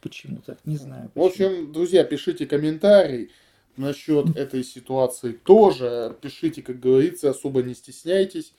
Почему-то, 0.00 0.58
не 0.64 0.76
знаю. 0.76 1.10
В 1.14 1.22
общем, 1.22 1.72
друзья, 1.72 2.04
пишите 2.04 2.46
комментарий 2.46 3.30
насчет 3.76 4.36
этой 4.36 4.62
ситуации 4.62 5.32
тоже. 5.32 6.16
Пишите, 6.20 6.62
как 6.62 6.78
говорится, 6.80 7.30
особо 7.30 7.62
не 7.62 7.74
стесняйтесь. 7.74 8.52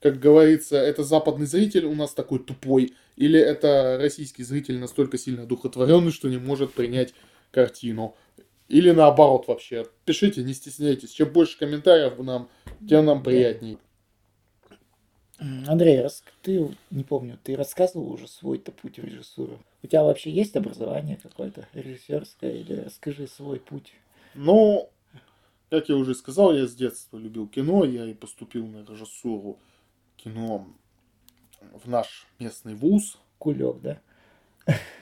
Как 0.00 0.20
говорится, 0.20 0.76
это 0.76 1.02
западный 1.02 1.46
зритель 1.46 1.84
у 1.84 1.94
нас 1.94 2.14
такой 2.14 2.38
тупой, 2.38 2.94
или 3.16 3.38
это 3.38 3.98
российский 4.00 4.44
зритель 4.44 4.78
настолько 4.78 5.18
сильно 5.18 5.42
одухотворенный, 5.42 6.12
что 6.12 6.28
не 6.28 6.38
может 6.38 6.72
принять 6.72 7.14
картину. 7.50 8.14
Или 8.68 8.90
наоборот 8.90 9.48
вообще. 9.48 9.86
Пишите, 10.04 10.42
не 10.42 10.52
стесняйтесь. 10.52 11.10
Чем 11.10 11.32
больше 11.32 11.58
комментариев 11.58 12.18
нам, 12.18 12.48
тем 12.88 13.06
нам 13.06 13.22
приятней. 13.22 13.78
Андрей, 15.38 16.00
рас- 16.00 16.24
ты, 16.42 16.68
не 16.90 17.04
помню, 17.04 17.38
ты 17.42 17.54
рассказывал 17.56 18.10
уже 18.12 18.26
свой-то 18.26 18.72
путь 18.72 18.98
в 18.98 19.04
режиссуру? 19.04 19.58
У 19.82 19.86
тебя 19.86 20.02
вообще 20.02 20.30
есть 20.30 20.56
образование 20.56 21.18
какое-то 21.22 21.66
режиссерское? 21.74 22.52
Или 22.52 22.74
расскажи 22.74 23.28
свой 23.28 23.60
путь? 23.60 23.92
Ну, 24.34 24.90
как 25.70 25.88
я 25.88 25.96
уже 25.96 26.14
сказал, 26.14 26.52
я 26.52 26.66
с 26.66 26.74
детства 26.74 27.18
любил 27.18 27.46
кино, 27.46 27.84
я 27.84 28.04
и 28.06 28.14
поступил 28.14 28.66
на 28.66 28.84
режиссуру 28.84 29.58
кино 30.16 30.66
в 31.84 31.88
наш 31.88 32.26
местный 32.40 32.74
вуз. 32.74 33.18
Кулек, 33.38 33.80
да? 33.80 33.98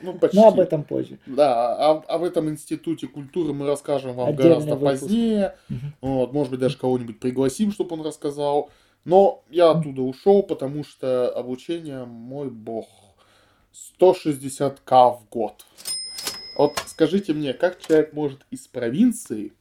Ну, 0.02 0.12
почти. 0.18 0.36
Но 0.36 0.48
об 0.48 0.60
этом 0.60 0.84
позже. 0.84 1.18
Да, 1.26 1.76
а, 1.76 2.04
а 2.06 2.18
в 2.18 2.24
этом 2.24 2.50
институте 2.50 3.06
культуры 3.06 3.54
мы 3.54 3.66
расскажем 3.66 4.14
вам 4.14 4.28
Отдельный 4.28 4.50
гораздо 4.50 4.74
выпуск. 4.76 5.00
позднее. 5.00 5.56
Мгм. 5.70 5.94
Вот, 6.02 6.32
может 6.34 6.50
быть, 6.50 6.60
даже 6.60 6.76
кого-нибудь 6.76 7.18
пригласим, 7.20 7.72
чтобы 7.72 7.94
он 7.94 8.02
рассказал. 8.02 8.70
Но 9.06 9.44
я 9.50 9.70
оттуда 9.70 10.02
ушел, 10.02 10.42
потому 10.42 10.82
что 10.82 11.30
обучение, 11.30 12.04
мой 12.04 12.50
бог, 12.50 12.88
160к 14.00 14.90
в 14.90 15.28
год. 15.30 15.64
Вот 16.58 16.82
скажите 16.86 17.32
мне, 17.32 17.54
как 17.54 17.80
человек 17.80 18.12
может 18.12 18.44
из 18.50 18.66
провинции 18.66 19.52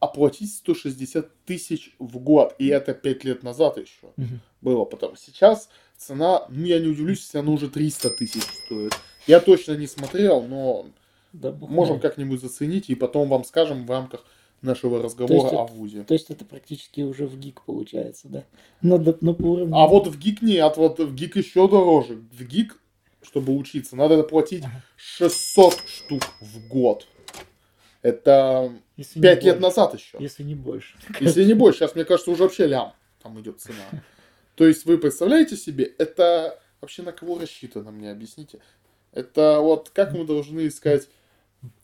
оплатить 0.00 0.52
160 0.52 1.44
тысяч 1.46 1.94
в 2.00 2.18
год? 2.18 2.56
И 2.58 2.66
это 2.66 2.94
5 2.94 3.22
лет 3.22 3.44
назад 3.44 3.78
еще 3.78 4.12
Мгм. 4.16 4.40
было. 4.60 4.84
Потому 4.84 5.14
сейчас 5.14 5.68
цена, 5.96 6.46
ну 6.48 6.64
я 6.64 6.80
не 6.80 6.88
удивлюсь, 6.88 7.20
если 7.20 7.38
она 7.38 7.52
уже 7.52 7.68
300 7.68 8.10
тысяч 8.10 8.42
стоит. 8.42 8.92
Я 9.28 9.38
точно 9.38 9.76
не 9.76 9.86
смотрел, 9.86 10.42
но 10.42 10.86
Да 11.32 11.52
можем 11.52 12.00
как-нибудь 12.00 12.40
заценить 12.40 12.90
и 12.90 12.96
потом 12.96 13.28
вам 13.28 13.44
скажем 13.44 13.86
в 13.86 13.90
рамках 13.90 14.24
нашего 14.64 15.02
разговора 15.02 15.46
это- 15.48 15.60
о 15.62 15.66
ВУЗе. 15.66 16.02
То 16.04 16.14
есть 16.14 16.30
это 16.30 16.44
практически 16.44 17.02
уже 17.02 17.26
в 17.26 17.38
гик 17.38 17.62
получается, 17.62 18.28
да? 18.28 18.44
Но, 18.82 18.98
да- 18.98 19.16
но 19.20 19.34
по 19.34 19.42
уровню... 19.42 19.74
А 19.76 19.86
вот 19.86 20.06
в 20.08 20.18
ГИК 20.18 20.42
нет, 20.42 20.76
вот 20.76 20.98
в 20.98 21.14
ГИК 21.14 21.36
еще 21.36 21.68
дороже. 21.68 22.14
В 22.32 22.42
ГИК, 22.44 22.78
чтобы 23.22 23.54
учиться, 23.56 23.96
надо 23.96 24.22
платить 24.22 24.64
Ага. 24.64 24.82
600 24.96 25.74
штук 25.86 26.22
в 26.40 26.68
год. 26.68 27.06
Это 28.02 28.72
Если 28.96 29.18
не 29.18 29.22
5 29.22 29.44
лет 29.44 29.54
больше. 29.54 29.60
назад 29.62 29.94
еще. 29.94 30.18
Если 30.20 30.42
не 30.42 30.54
больше. 30.54 30.96
Если 31.20 31.44
не 31.44 31.54
больше, 31.54 31.78
сейчас, 31.80 31.94
мне 31.94 32.04
кажется, 32.04 32.30
уже 32.30 32.42
вообще 32.42 32.66
лям 32.66 32.92
там 33.22 33.40
идет 33.40 33.60
цена. 33.60 33.76
То 34.56 34.66
есть 34.66 34.84
вы 34.84 34.98
представляете 34.98 35.56
себе, 35.56 35.84
это 35.98 36.60
вообще 36.80 37.02
на 37.02 37.12
кого 37.12 37.38
рассчитано, 37.38 37.90
мне 37.90 38.10
объясните? 38.10 38.58
Это 39.12 39.60
вот 39.60 39.90
как 39.90 40.12
мы 40.12 40.24
должны 40.26 40.66
искать 40.68 41.08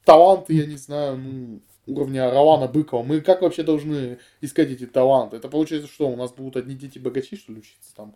таланты, 0.05 0.53
я 0.55 0.67
не 0.67 0.77
знаю, 0.77 1.17
ну, 1.17 1.61
уровня 1.87 2.31
Равана 2.31 2.67
Быкова. 2.67 3.03
Мы 3.03 3.21
как 3.21 3.43
вообще 3.43 3.63
должны 3.63 4.19
искать 4.41 4.71
эти 4.71 4.87
таланты? 4.87 5.37
Это 5.37 5.49
получается 5.49 5.89
что, 5.89 6.09
у 6.09 6.17
нас 6.17 6.33
будут 6.33 6.57
одни 6.57 6.75
дети 6.75 6.99
богачи, 6.99 7.37
что 7.37 7.53
ли, 7.53 7.59
учиться 7.59 7.95
там? 7.95 8.15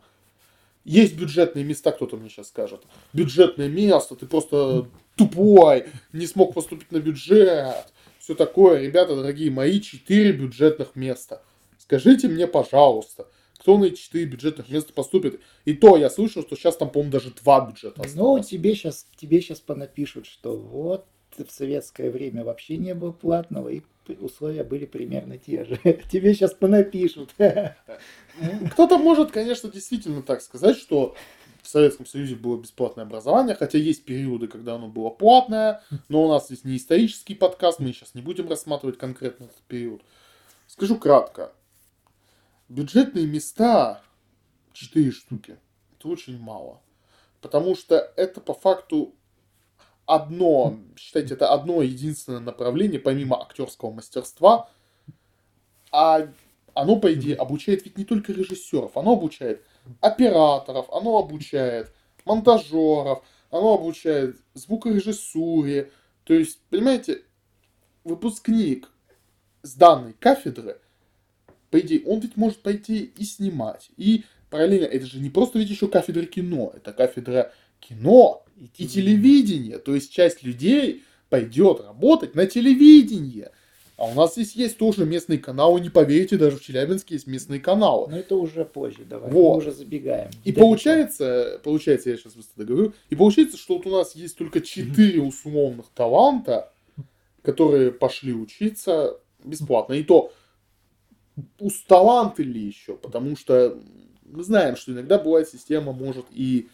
Есть 0.85 1.16
бюджетные 1.16 1.64
места, 1.64 1.92
кто-то 1.92 2.16
мне 2.16 2.28
сейчас 2.28 2.49
скажет. 2.49 2.83
Бюджетное 3.14 3.68
место, 3.68 4.16
ты 4.16 4.26
просто 4.26 4.87
тупой, 5.16 5.87
не 6.12 6.26
смог 6.26 6.52
поступить 6.52 6.92
на 6.92 6.99
бюджет. 6.99 7.87
Все 8.18 8.35
такое, 8.35 8.83
ребята, 8.83 9.16
дорогие 9.16 9.50
мои, 9.50 9.80
4 9.80 10.33
бюджетных 10.33 10.94
места. 10.94 11.42
Скажите 11.78 12.28
мне, 12.28 12.47
пожалуйста, 12.47 13.28
кто 13.59 13.78
на 13.78 13.85
эти 13.85 13.97
4 13.97 14.26
бюджетных 14.26 14.68
места 14.68 14.92
поступит? 14.92 15.40
И 15.64 15.73
то 15.73 15.97
я 15.97 16.11
слышал, 16.11 16.42
что 16.42 16.54
сейчас 16.54 16.76
там, 16.76 16.90
по-моему, 16.90 17.12
даже 17.12 17.30
2 17.30 17.66
бюджета 17.71 18.02
Ну, 18.14 18.42
тебе 18.42 18.75
сейчас, 18.75 19.06
тебе 19.16 19.40
сейчас 19.40 19.61
понапишут, 19.61 20.26
что 20.26 20.54
вот 20.54 21.06
в 21.43 21.50
советское 21.50 22.11
время 22.11 22.45
вообще 22.45 22.76
не 22.76 22.95
было 22.95 23.12
платного, 23.12 23.71
и 23.71 23.83
условия 24.21 24.62
были 24.62 24.87
примерно 24.87 25.38
те 25.38 25.64
же. 25.64 25.76
Тебе 26.12 26.35
сейчас 26.35 26.55
понапишут. 26.55 27.35
Кто-то 28.73 28.99
может, 28.99 29.31
конечно, 29.31 29.71
действительно 29.71 30.23
так 30.23 30.43
сказать, 30.43 30.76
что 30.76 31.17
в 31.62 31.69
Советском 31.69 32.05
Союзе 32.05 32.37
было 32.37 32.61
бесплатное 32.61 33.05
образование, 33.05 33.57
хотя 33.57 33.79
есть 33.79 34.05
периоды, 34.05 34.49
когда 34.49 34.75
оно 34.75 34.88
было 34.88 35.09
платное, 35.09 35.83
но 36.09 36.25
у 36.25 36.29
нас 36.29 36.47
здесь 36.47 36.64
не 36.64 36.76
исторический 36.76 37.35
подкаст, 37.35 37.79
мы 37.81 37.93
сейчас 37.93 38.14
не 38.14 38.21
будем 38.21 38.49
рассматривать 38.49 38.99
конкретно 38.99 39.45
этот 39.45 39.62
период. 39.62 40.03
Скажу 40.67 40.99
кратко. 40.99 41.53
Бюджетные 42.69 43.26
места 43.26 44.03
4 44.75 45.11
штуки. 45.11 45.57
Это 45.99 46.09
очень 46.09 46.38
мало. 46.38 46.81
Потому 47.41 47.76
что 47.76 47.97
это 48.17 48.41
по 48.41 48.53
факту 48.53 49.14
одно, 50.07 50.79
считайте, 50.97 51.35
это 51.35 51.53
одно 51.53 51.83
единственное 51.83 52.41
направление, 52.41 53.01
помимо 53.01 53.41
актерского 53.41 53.91
мастерства, 53.91 54.69
а 55.91 56.29
оно, 56.75 56.97
по 56.97 57.13
идее, 57.13 57.37
обучает 57.37 57.85
ведь 57.85 57.97
не 57.97 58.05
только 58.05 58.33
режиссеров, 58.33 58.97
оно 58.97 59.13
обучает 59.13 59.63
операторов, 60.01 60.87
оно 60.91 61.19
обучает 61.19 61.93
монтажеров, 62.25 63.23
оно 63.51 63.75
обучает 63.75 64.37
звукорежиссуре. 64.55 65.91
То 66.25 66.35
есть, 66.35 66.59
понимаете, 66.71 67.23
выпускник 68.03 68.91
с 69.63 69.75
данной 69.75 70.15
кафедры, 70.15 70.81
по 71.71 71.81
идее, 71.81 72.05
он 72.07 72.21
ведь 72.21 72.37
может 72.37 72.63
пойти 72.63 73.05
и 73.17 73.25
снимать. 73.25 73.91
И 73.97 74.25
параллельно, 74.51 74.87
это 74.87 75.07
же 75.07 75.21
не 75.21 75.31
просто 75.31 75.59
ведь 75.59 75.71
еще 75.71 75.89
кафедра 75.89 76.25
кино, 76.27 76.73
это 76.75 76.93
кафедра 76.93 77.53
кино 77.81 78.44
и, 78.57 78.87
телевидения. 78.87 79.79
То 79.79 79.95
есть 79.95 80.13
часть 80.13 80.43
людей 80.43 81.03
пойдет 81.29 81.81
работать 81.81 82.35
на 82.35 82.47
телевидение. 82.47 83.51
А 83.97 84.07
у 84.07 84.15
нас 84.15 84.33
здесь 84.33 84.55
есть 84.57 84.77
тоже 84.77 85.05
местные 85.05 85.39
каналы, 85.39 85.81
не 85.81 85.89
поверите, 85.89 86.37
даже 86.37 86.57
в 86.57 86.63
Челябинске 86.63 87.15
есть 87.15 87.29
местные 87.29 87.61
каналы. 87.61 88.11
Но 88.11 88.19
это 88.19 88.35
уже 88.35 88.65
позже, 88.65 89.05
давай, 89.05 89.31
вот. 89.31 89.53
мы 89.53 89.57
уже 89.59 89.71
забегаем. 89.71 90.31
И 90.43 90.53
получается, 90.53 91.61
получается, 91.63 92.11
я 92.11 92.17
сейчас 92.17 92.35
быстро 92.35 92.65
договорю, 92.65 92.93
и 93.11 93.15
получается, 93.15 93.57
что 93.57 93.77
вот 93.77 93.87
у 93.87 93.91
нас 93.91 94.17
есть 94.17 94.37
только 94.37 94.61
четыре 94.61 95.23
условных 95.23 95.87
таланта, 95.95 96.73
которые 97.43 97.93
пошли 97.93 98.33
учиться 98.33 99.17
бесплатно. 99.45 99.93
И 99.93 100.03
то, 100.03 100.33
усталанты 101.61 102.43
ли 102.43 102.61
еще, 102.61 102.97
потому 102.97 103.37
что 103.37 103.79
мы 104.25 104.43
знаем, 104.43 104.77
что 104.77 104.93
иногда 104.93 105.19
бывает 105.19 105.49
система 105.49 105.93
может 105.93 106.27
и 106.33 106.69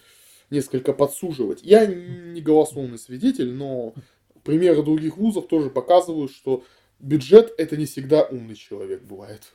несколько 0.51 0.93
подсуживать. 0.93 1.61
Я 1.63 1.87
не 1.87 2.41
голословный 2.41 2.99
свидетель, 2.99 3.53
но 3.53 3.95
примеры 4.45 4.83
других 4.83 5.17
вузов 5.17 5.49
тоже 5.49 5.71
показывают, 5.71 6.33
что 6.33 6.65
бюджет 6.99 7.55
это 7.59 7.77
не 7.77 7.87
всегда 7.87 8.23
умный 8.23 8.57
человек 8.57 9.03
бывает. 9.03 9.53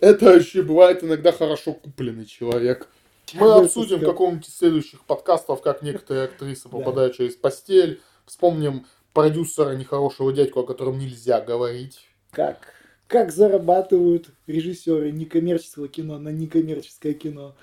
Это 0.00 0.34
еще 0.34 0.62
бывает 0.62 1.02
иногда 1.02 1.32
хорошо 1.32 1.72
купленный 1.72 2.26
человек. 2.26 2.88
Мы 3.34 3.52
обсудим 3.52 3.98
в 3.98 4.04
каком-нибудь 4.04 4.46
из 4.46 4.56
следующих 4.56 5.04
подкастов, 5.04 5.62
как 5.62 5.82
некоторые 5.82 6.26
актрисы 6.26 6.68
попадают 6.68 7.14
да. 7.14 7.16
через 7.16 7.34
постель. 7.34 8.00
Вспомним 8.26 8.86
продюсера 9.12 9.74
нехорошего 9.74 10.32
дядьку, 10.32 10.60
о 10.60 10.66
котором 10.66 10.98
нельзя 10.98 11.40
говорить. 11.40 12.06
Как? 12.30 12.74
Как 13.06 13.32
зарабатывают 13.32 14.28
режиссеры 14.46 15.10
некоммерческого 15.12 15.88
кино 15.88 16.18
на 16.18 16.28
некоммерческое 16.28 17.14
кино. 17.14 17.56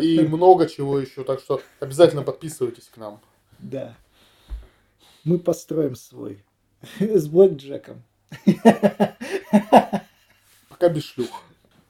И 0.00 0.20
много 0.20 0.68
чего 0.68 0.98
еще, 0.98 1.24
так 1.24 1.40
что 1.40 1.62
обязательно 1.80 2.22
подписывайтесь 2.22 2.88
к 2.92 2.96
нам. 2.96 3.20
Да. 3.58 3.94
Мы 5.24 5.38
построим 5.38 5.94
свой 5.94 6.44
с 6.98 7.28
Блэк 7.28 7.56
Джеком. 7.56 8.02
Пока 10.68 10.88
без 10.88 11.04
шлюх. 11.04 11.42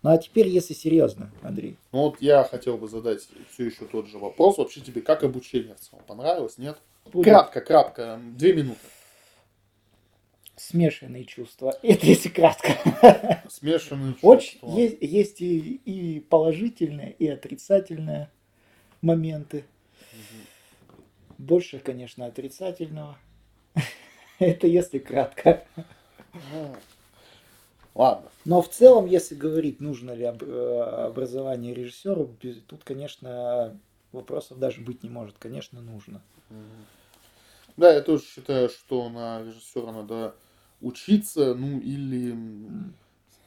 Ну 0.02 0.10
а 0.10 0.18
теперь, 0.18 0.48
если 0.48 0.74
серьезно, 0.74 1.30
Андрей. 1.42 1.78
Ну 1.92 2.00
вот 2.00 2.20
я 2.20 2.42
хотел 2.42 2.76
бы 2.76 2.88
задать 2.88 3.28
все 3.52 3.66
еще 3.66 3.84
тот 3.84 4.08
же 4.08 4.18
вопрос. 4.18 4.58
Вообще 4.58 4.80
тебе 4.80 5.00
как 5.00 5.22
обучение 5.22 5.76
в 5.76 5.80
целом? 5.80 6.04
Понравилось, 6.06 6.58
нет? 6.58 6.78
Будет. 7.12 7.24
Кратко, 7.24 7.60
кратко, 7.60 8.20
две 8.36 8.52
минуты. 8.52 8.80
Смешанные 10.56 11.25
чувства. 11.25 11.78
Это 11.82 12.06
если 12.06 12.28
кратко. 12.28 13.42
Смешанные 13.49 14.12
чувства. 14.12 14.28
Очень, 14.28 14.59
есть, 14.76 14.97
есть 15.00 15.40
и, 15.40 15.76
и 15.76 16.21
положительные, 16.21 17.12
и 17.12 17.26
отрицательные 17.28 18.30
моменты. 19.00 19.65
Угу. 20.12 20.97
Больше, 21.38 21.78
конечно, 21.78 22.26
отрицательного. 22.26 23.19
Это 24.38 24.67
если 24.67 24.99
кратко. 24.99 25.65
Ладно. 27.95 28.30
Но 28.45 28.62
в 28.62 28.69
целом, 28.69 29.06
если 29.06 29.34
говорить, 29.34 29.80
нужно 29.80 30.12
ли 30.12 30.25
э, 30.25 30.80
образование 31.06 31.75
режиссеру, 31.75 32.36
тут, 32.67 32.84
конечно, 32.84 33.78
вопросов 34.12 34.58
даже 34.58 34.80
быть 34.80 35.02
не 35.02 35.10
может. 35.10 35.36
Конечно, 35.38 35.80
нужно. 35.80 36.23
Да, 37.76 37.93
я 37.93 38.00
тоже 38.00 38.25
считаю, 38.25 38.69
что 38.69 39.08
на 39.08 39.43
режиссера 39.43 39.93
надо 39.93 40.35
учиться, 40.80 41.54
ну 41.54 41.78
или 41.78 42.37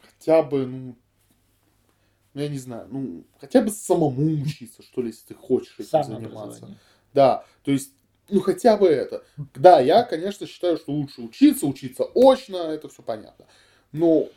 хотя 0.02 0.42
бы, 0.42 0.66
ну, 0.66 0.96
я 2.34 2.48
не 2.48 2.58
знаю, 2.58 2.88
ну, 2.90 3.24
хотя 3.40 3.62
бы 3.62 3.70
самому 3.70 4.42
учиться, 4.42 4.82
что 4.84 5.02
ли, 5.02 5.08
если 5.08 5.28
ты 5.28 5.36
хочешь 5.36 5.76
этим 5.80 6.04
заниматься. 6.04 6.78
Да, 7.14 7.46
то 7.64 7.72
есть 7.72 7.92
ну, 8.30 8.42
хотя 8.42 8.76
бы 8.78 8.88
это. 8.88 9.24
Да, 9.54 9.80
я, 9.80 10.04
конечно, 10.04 10.48
считаю, 10.48 10.78
что 10.78 10.92
лучше 10.92 11.22
учиться, 11.22 11.68
учиться 11.68 12.06
очно, 12.16 12.58
это 12.58 12.90
все 12.90 13.04
понятно. 13.04 13.46
Но 13.92 14.30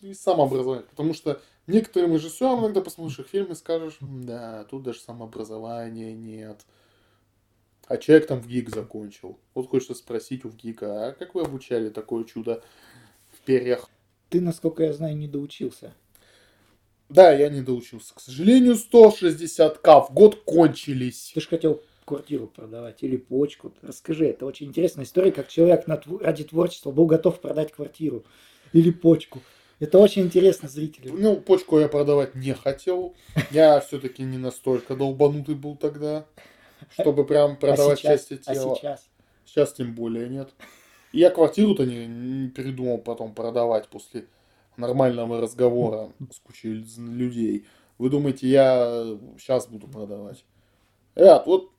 и 0.00 0.14
самообразование. 0.14 0.86
Потому 0.90 1.14
что 1.14 1.40
некоторым 1.66 2.14
режиссерам 2.14 2.60
иногда 2.60 2.80
посмотришь 2.80 3.20
их 3.20 3.28
фильмы 3.28 3.54
скажешь, 3.54 3.98
да, 4.00 4.64
тут 4.64 4.82
даже 4.82 5.00
самообразования 5.00 6.12
нет. 6.12 6.60
А 7.88 7.96
человек 7.96 8.26
там 8.26 8.40
в 8.40 8.46
ГИК 8.46 8.68
закончил. 8.68 9.38
Вот 9.54 9.68
хочется 9.68 9.94
спросить 9.94 10.44
у 10.44 10.50
ВГИКа, 10.50 11.08
а 11.08 11.12
как 11.12 11.34
вы 11.34 11.40
обучали 11.40 11.88
такое 11.88 12.24
чудо 12.24 12.62
в 13.32 13.40
перьях? 13.40 13.88
Ты, 14.28 14.42
насколько 14.42 14.82
я 14.82 14.92
знаю, 14.92 15.16
не 15.16 15.26
доучился. 15.26 15.94
Да, 17.08 17.32
я 17.32 17.48
не 17.48 17.62
доучился. 17.62 18.14
К 18.14 18.20
сожалению, 18.20 18.74
160к 18.74 20.06
в 20.06 20.12
год 20.12 20.42
кончились. 20.44 21.32
Ты 21.34 21.40
же 21.40 21.48
хотел 21.48 21.82
квартиру 22.04 22.46
продавать 22.46 23.02
или 23.02 23.16
почку. 23.16 23.72
Расскажи, 23.80 24.26
это 24.26 24.44
очень 24.44 24.66
интересная 24.66 25.06
история, 25.06 25.32
как 25.32 25.48
человек 25.48 25.84
ради 26.20 26.44
творчества 26.44 26.90
был 26.90 27.06
готов 27.06 27.40
продать 27.40 27.72
квартиру 27.72 28.24
или 28.74 28.90
почку. 28.90 29.40
Это 29.78 29.98
очень 29.98 30.22
интересно 30.22 30.68
зрителям. 30.68 31.20
Ну, 31.20 31.36
почку 31.36 31.78
я 31.78 31.88
продавать 31.88 32.34
не 32.34 32.52
хотел. 32.52 33.14
Я 33.50 33.80
все-таки 33.80 34.24
не 34.24 34.36
настолько 34.36 34.96
долбанутый 34.96 35.54
был 35.54 35.76
тогда, 35.76 36.26
чтобы 36.92 37.24
прям 37.24 37.52
а 37.52 37.56
продавать 37.56 37.98
а 37.98 38.02
сейчас, 38.02 38.26
части 38.26 38.36
тела. 38.36 38.72
А 38.72 38.76
сейчас? 38.76 39.08
Сейчас 39.44 39.72
тем 39.72 39.94
более 39.94 40.28
нет. 40.28 40.50
я 41.12 41.30
квартиру-то 41.30 41.84
не, 41.84 42.06
не 42.06 42.48
передумал 42.48 42.98
потом 42.98 43.34
продавать 43.34 43.88
после 43.88 44.26
нормального 44.76 45.40
разговора 45.40 46.12
с 46.30 46.38
кучей 46.38 46.84
людей. 46.98 47.66
Вы 47.98 48.10
думаете, 48.10 48.48
я 48.48 49.18
сейчас 49.38 49.66
буду 49.66 49.88
продавать? 49.88 50.44
Ребят, 51.14 51.46
вот 51.46 51.72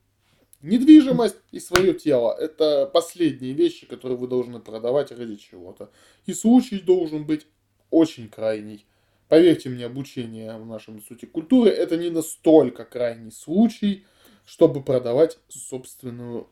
Недвижимость 0.61 1.37
и 1.51 1.59
свое 1.61 1.93
тело– 1.93 2.35
это 2.39 2.85
последние 2.85 3.53
вещи, 3.53 3.85
которые 3.85 4.17
вы 4.17 4.27
должны 4.27 4.59
продавать 4.59 5.11
ради 5.11 5.37
чего-то. 5.37 5.89
И 6.25 6.33
случай 6.33 6.79
должен 6.79 7.25
быть 7.25 7.47
очень 7.91 8.27
крайний. 8.27 8.85
Поверьте 9.29 9.69
мне, 9.69 9.85
обучение 9.85 10.57
в 10.57 10.65
нашем 10.65 10.97
институте 10.97 11.27
культуры– 11.27 11.69
это 11.71 11.95
не 11.95 12.09
настолько 12.09 12.83
крайний 12.83 13.31
случай, 13.31 14.05
чтобы 14.49 14.81
продавать 14.81 15.38
собственную 15.47 16.47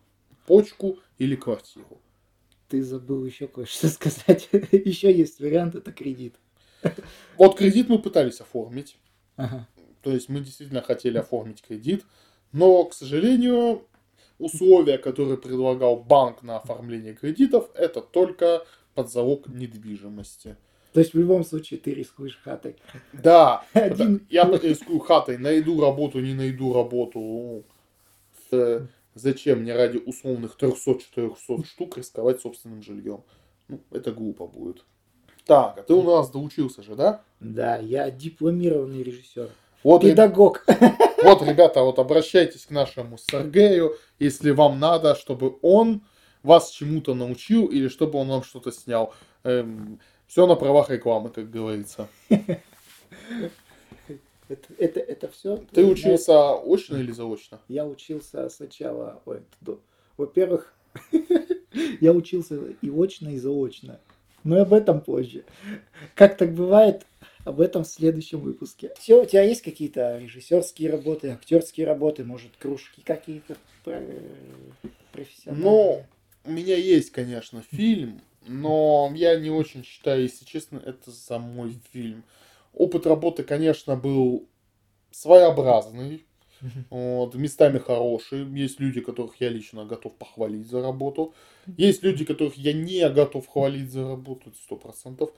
почку 0.45 0.99
или 1.17 1.35
квартиру. 1.35 1.99
Ты 2.69 2.83
забыл 2.83 3.25
еще 3.25 3.47
кое-что 3.47 3.87
сказать. 3.87 4.49
еще 4.51 5.11
есть 5.11 5.39
вариант– 5.39 5.73
это 5.75 5.91
кредит. 5.91 6.35
Вот 7.37 7.57
кредит 7.57 7.89
мы 7.89 7.97
пытались 7.97 8.39
оформить. 8.39 8.97
Ага. 9.35 9.67
То 10.03 10.11
есть 10.11 10.29
мы 10.29 10.41
действительно 10.41 10.83
хотели 10.83 11.17
оформить 11.17 11.63
кредит, 11.63 12.05
но, 12.51 12.85
к 12.85 12.93
сожалению, 12.93 13.87
условия, 14.37 14.99
которые 14.99 15.37
предлагал 15.37 15.97
банк 15.97 16.43
на 16.43 16.57
оформление 16.57 17.15
кредитов, 17.15 17.67
это 17.73 18.01
только 18.01 18.63
под 18.93 19.11
залог 19.11 19.47
недвижимости. 19.47 20.55
То 20.93 20.99
есть 20.99 21.15
в 21.15 21.17
любом 21.17 21.43
случае 21.43 21.79
ты 21.79 21.95
рискуешь 21.95 22.39
хатой. 22.43 22.75
Да, 23.11 23.65
Один... 23.73 24.27
я 24.29 24.43
рискую 24.45 24.99
хатой, 24.99 25.39
найду 25.39 25.81
работу, 25.81 26.19
не 26.19 26.35
найду 26.35 26.73
работу. 26.73 27.65
Зачем 29.15 29.61
мне 29.61 29.75
ради 29.75 29.97
условных 29.97 30.57
300-400 30.59 31.65
штук 31.65 31.97
рисковать 31.97 32.41
собственным 32.41 32.83
жильем? 32.83 33.23
Ну, 33.67 33.81
это 33.91 34.11
глупо 34.11 34.45
будет. 34.45 34.85
Так, 35.45 35.77
а 35.77 35.81
ты 35.81 35.93
у 35.93 36.03
нас 36.03 36.29
доучился 36.29 36.83
же, 36.83 36.95
да? 36.95 37.23
Да, 37.39 37.77
я 37.77 38.11
дипломированный 38.11 39.01
режиссер. 39.01 39.49
Вот, 39.83 40.01
Педагог. 40.01 40.65
Вот, 41.23 41.41
ребята, 41.41 41.81
вот 41.81 41.97
обращайтесь 41.97 42.67
к 42.67 42.69
нашему 42.69 43.17
Сергею, 43.17 43.95
если 44.19 44.51
вам 44.51 44.79
надо, 44.79 45.15
чтобы 45.15 45.57
он 45.63 46.03
вас 46.43 46.69
чему-то 46.69 47.15
научил 47.15 47.65
или 47.65 47.87
чтобы 47.87 48.19
он 48.19 48.27
вам 48.29 48.43
что-то 48.43 48.71
снял. 48.71 49.15
Эм, 49.43 49.99
все 50.27 50.45
на 50.45 50.55
правах 50.55 50.91
рекламы, 50.91 51.29
как 51.29 51.49
говорится. 51.49 52.07
Это, 54.49 54.73
это, 54.77 54.99
это 54.99 55.27
все. 55.29 55.63
Ты 55.71 55.85
учился 55.85 56.55
очно 56.55 56.97
или 56.97 57.11
заочно? 57.11 57.59
Я 57.67 57.85
учился 57.85 58.49
сначала. 58.49 59.21
Ой, 59.25 59.41
во-первых, 60.15 60.73
я 62.01 62.13
учился 62.13 62.57
и 62.81 62.89
очно, 62.89 63.29
и 63.29 63.37
заочно. 63.37 63.99
Но 64.43 64.61
об 64.61 64.73
этом 64.73 65.01
позже. 65.01 65.43
Как 66.15 66.37
так 66.37 66.53
бывает, 66.53 67.05
об 67.43 67.61
этом 67.61 67.83
в 67.83 67.87
следующем 67.87 68.39
выпуске. 68.39 68.91
Все, 68.99 69.21
у 69.21 69.25
тебя 69.25 69.43
есть 69.43 69.61
какие-то 69.61 70.17
режиссерские 70.19 70.89
работы, 70.89 71.29
актерские 71.29 71.85
работы, 71.85 72.23
может, 72.23 72.51
кружки 72.57 73.01
какие-то 73.01 73.57
профессиональные? 75.11 75.63
Ну, 75.63 76.05
у 76.45 76.51
меня 76.51 76.75
есть, 76.75 77.11
конечно, 77.11 77.63
фильм, 77.71 78.21
но 78.45 79.11
я 79.15 79.37
не 79.39 79.49
очень 79.49 79.83
считаю, 79.83 80.23
если 80.23 80.45
честно, 80.45 80.81
это 80.85 81.11
за 81.11 81.39
мой 81.39 81.77
фильм. 81.91 82.23
Опыт 82.73 83.05
работы, 83.07 83.43
конечно, 83.43 83.95
был 83.95 84.47
своеобразный, 85.11 86.25
вот, 86.89 87.35
местами 87.35 87.79
хорошие. 87.79 88.47
Есть 88.55 88.79
люди, 88.79 89.01
которых 89.01 89.39
я 89.39 89.49
лично 89.49 89.85
готов 89.85 90.15
похвалить 90.15 90.67
за 90.67 90.81
работу. 90.81 91.33
Есть 91.77 92.03
люди, 92.03 92.25
которых 92.25 92.55
я 92.55 92.73
не 92.73 93.07
готов 93.09 93.47
хвалить 93.47 93.91
за 93.91 94.07
работу, 94.07 94.51
сто 94.63 94.75
процентов. 94.75 95.31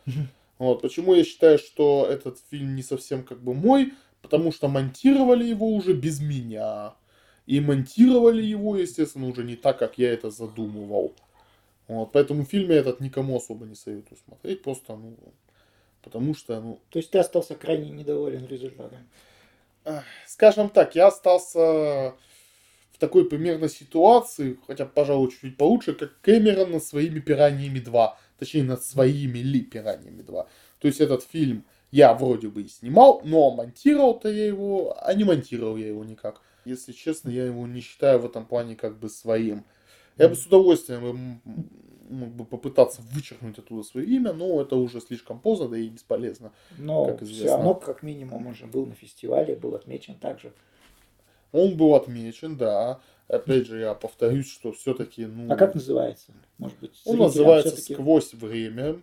Вот, 0.58 0.82
почему 0.82 1.14
я 1.14 1.24
считаю, 1.24 1.58
что 1.58 2.06
этот 2.10 2.40
фильм 2.50 2.76
не 2.76 2.84
совсем 2.84 3.24
как 3.24 3.42
бы 3.42 3.54
мой, 3.54 3.94
потому 4.22 4.52
что 4.52 4.68
монтировали 4.68 5.46
его 5.46 5.68
уже 5.68 5.94
без 5.94 6.20
меня. 6.20 6.94
И 7.46 7.62
монтировали 7.62 8.44
его, 8.44 8.76
естественно, 8.78 9.28
уже 9.28 9.44
не 9.44 9.56
так, 9.56 9.80
как 9.80 9.98
я 9.98 10.12
это 10.12 10.30
задумывал. 10.30 11.14
Вот, 11.88 12.12
поэтому 12.12 12.46
фильм 12.46 12.72
этот 12.72 13.00
никому 13.00 13.38
особо 13.38 13.66
не 13.66 13.76
советую 13.76 14.18
смотреть, 14.24 14.62
просто, 14.62 14.96
ну, 14.96 15.18
потому 16.10 16.34
что, 16.34 16.60
ну... 16.60 16.82
То 16.90 16.98
есть 16.98 17.12
ты 17.12 17.20
остался 17.20 17.54
крайне 17.54 17.92
недоволен 17.92 18.48
результатом? 18.48 19.08
Скажем 20.28 20.70
так, 20.70 20.96
я 20.96 21.08
остался 21.08 21.60
в 22.92 22.98
такой 22.98 23.30
примерно 23.30 23.70
ситуации, 23.70 24.60
хотя, 24.66 24.86
пожалуй, 24.86 25.30
чуть-чуть 25.30 25.58
получше, 25.58 25.94
как 25.94 26.20
Кэмерон 26.22 26.72
над 26.72 26.84
своими 26.84 27.20
пираниями 27.20 27.80
2. 27.80 28.18
Точнее, 28.40 28.64
над 28.64 28.84
своими 28.84 29.38
ли 29.40 29.62
пираниями 29.62 30.24
2. 30.24 30.48
То 30.80 30.88
есть 30.88 31.00
этот 31.00 31.24
фильм 31.24 31.64
я 31.92 32.14
вроде 32.14 32.48
бы 32.48 32.64
и 32.64 32.68
снимал, 32.68 33.22
но 33.24 33.52
монтировал-то 33.52 34.30
я 34.30 34.48
его, 34.48 34.98
а 35.00 35.14
не 35.14 35.24
монтировал 35.24 35.78
я 35.78 35.88
его 35.88 36.04
никак. 36.04 36.42
Если 36.66 36.92
честно, 36.92 37.30
я 37.30 37.46
его 37.46 37.68
не 37.68 37.82
считаю 37.82 38.20
в 38.20 38.26
этом 38.26 38.46
плане 38.46 38.76
как 38.76 38.98
бы 38.98 39.10
своим. 39.10 39.64
Я 40.18 40.28
бы 40.28 40.36
с 40.36 40.46
удовольствием 40.46 41.42
мог 42.10 42.30
бы 42.30 42.46
попытаться 42.46 43.02
вычеркнуть 43.14 43.58
оттуда 43.60 43.84
свое 43.84 44.08
имя, 44.08 44.34
но 44.34 44.62
это 44.62 44.76
уже 44.76 45.00
слишком 45.00 45.40
поздно, 45.40 45.70
да 45.70 45.78
и 45.78 45.88
бесполезно. 45.88 46.52
Но 46.78 47.06
как 47.06 47.22
известно. 47.22 47.46
все 47.46 47.56
равно, 47.56 47.76
как 47.76 48.04
минимум, 48.04 48.48
он 48.48 48.56
же 48.56 48.66
был 48.66 48.86
на 48.86 48.96
фестивале, 48.96 49.56
был 49.56 49.76
отмечен 49.76 50.16
также. 50.16 50.54
Он 51.52 51.78
был 51.78 51.96
отмечен, 51.96 52.58
да. 52.58 53.00
Опять 53.28 53.68
же, 53.68 53.80
я 53.80 53.94
повторюсь, 53.94 54.52
что 54.52 54.72
все-таки... 54.72 55.26
Ну, 55.26 55.52
а 55.52 55.56
как 55.56 55.76
называется? 55.76 56.32
Может 56.58 56.80
быть, 56.80 57.00
он 57.06 57.18
называется 57.18 57.78
«Сквозь 57.78 58.34
время». 58.34 59.00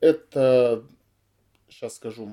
Это, 0.00 0.84
сейчас 1.68 1.96
скажу, 1.96 2.30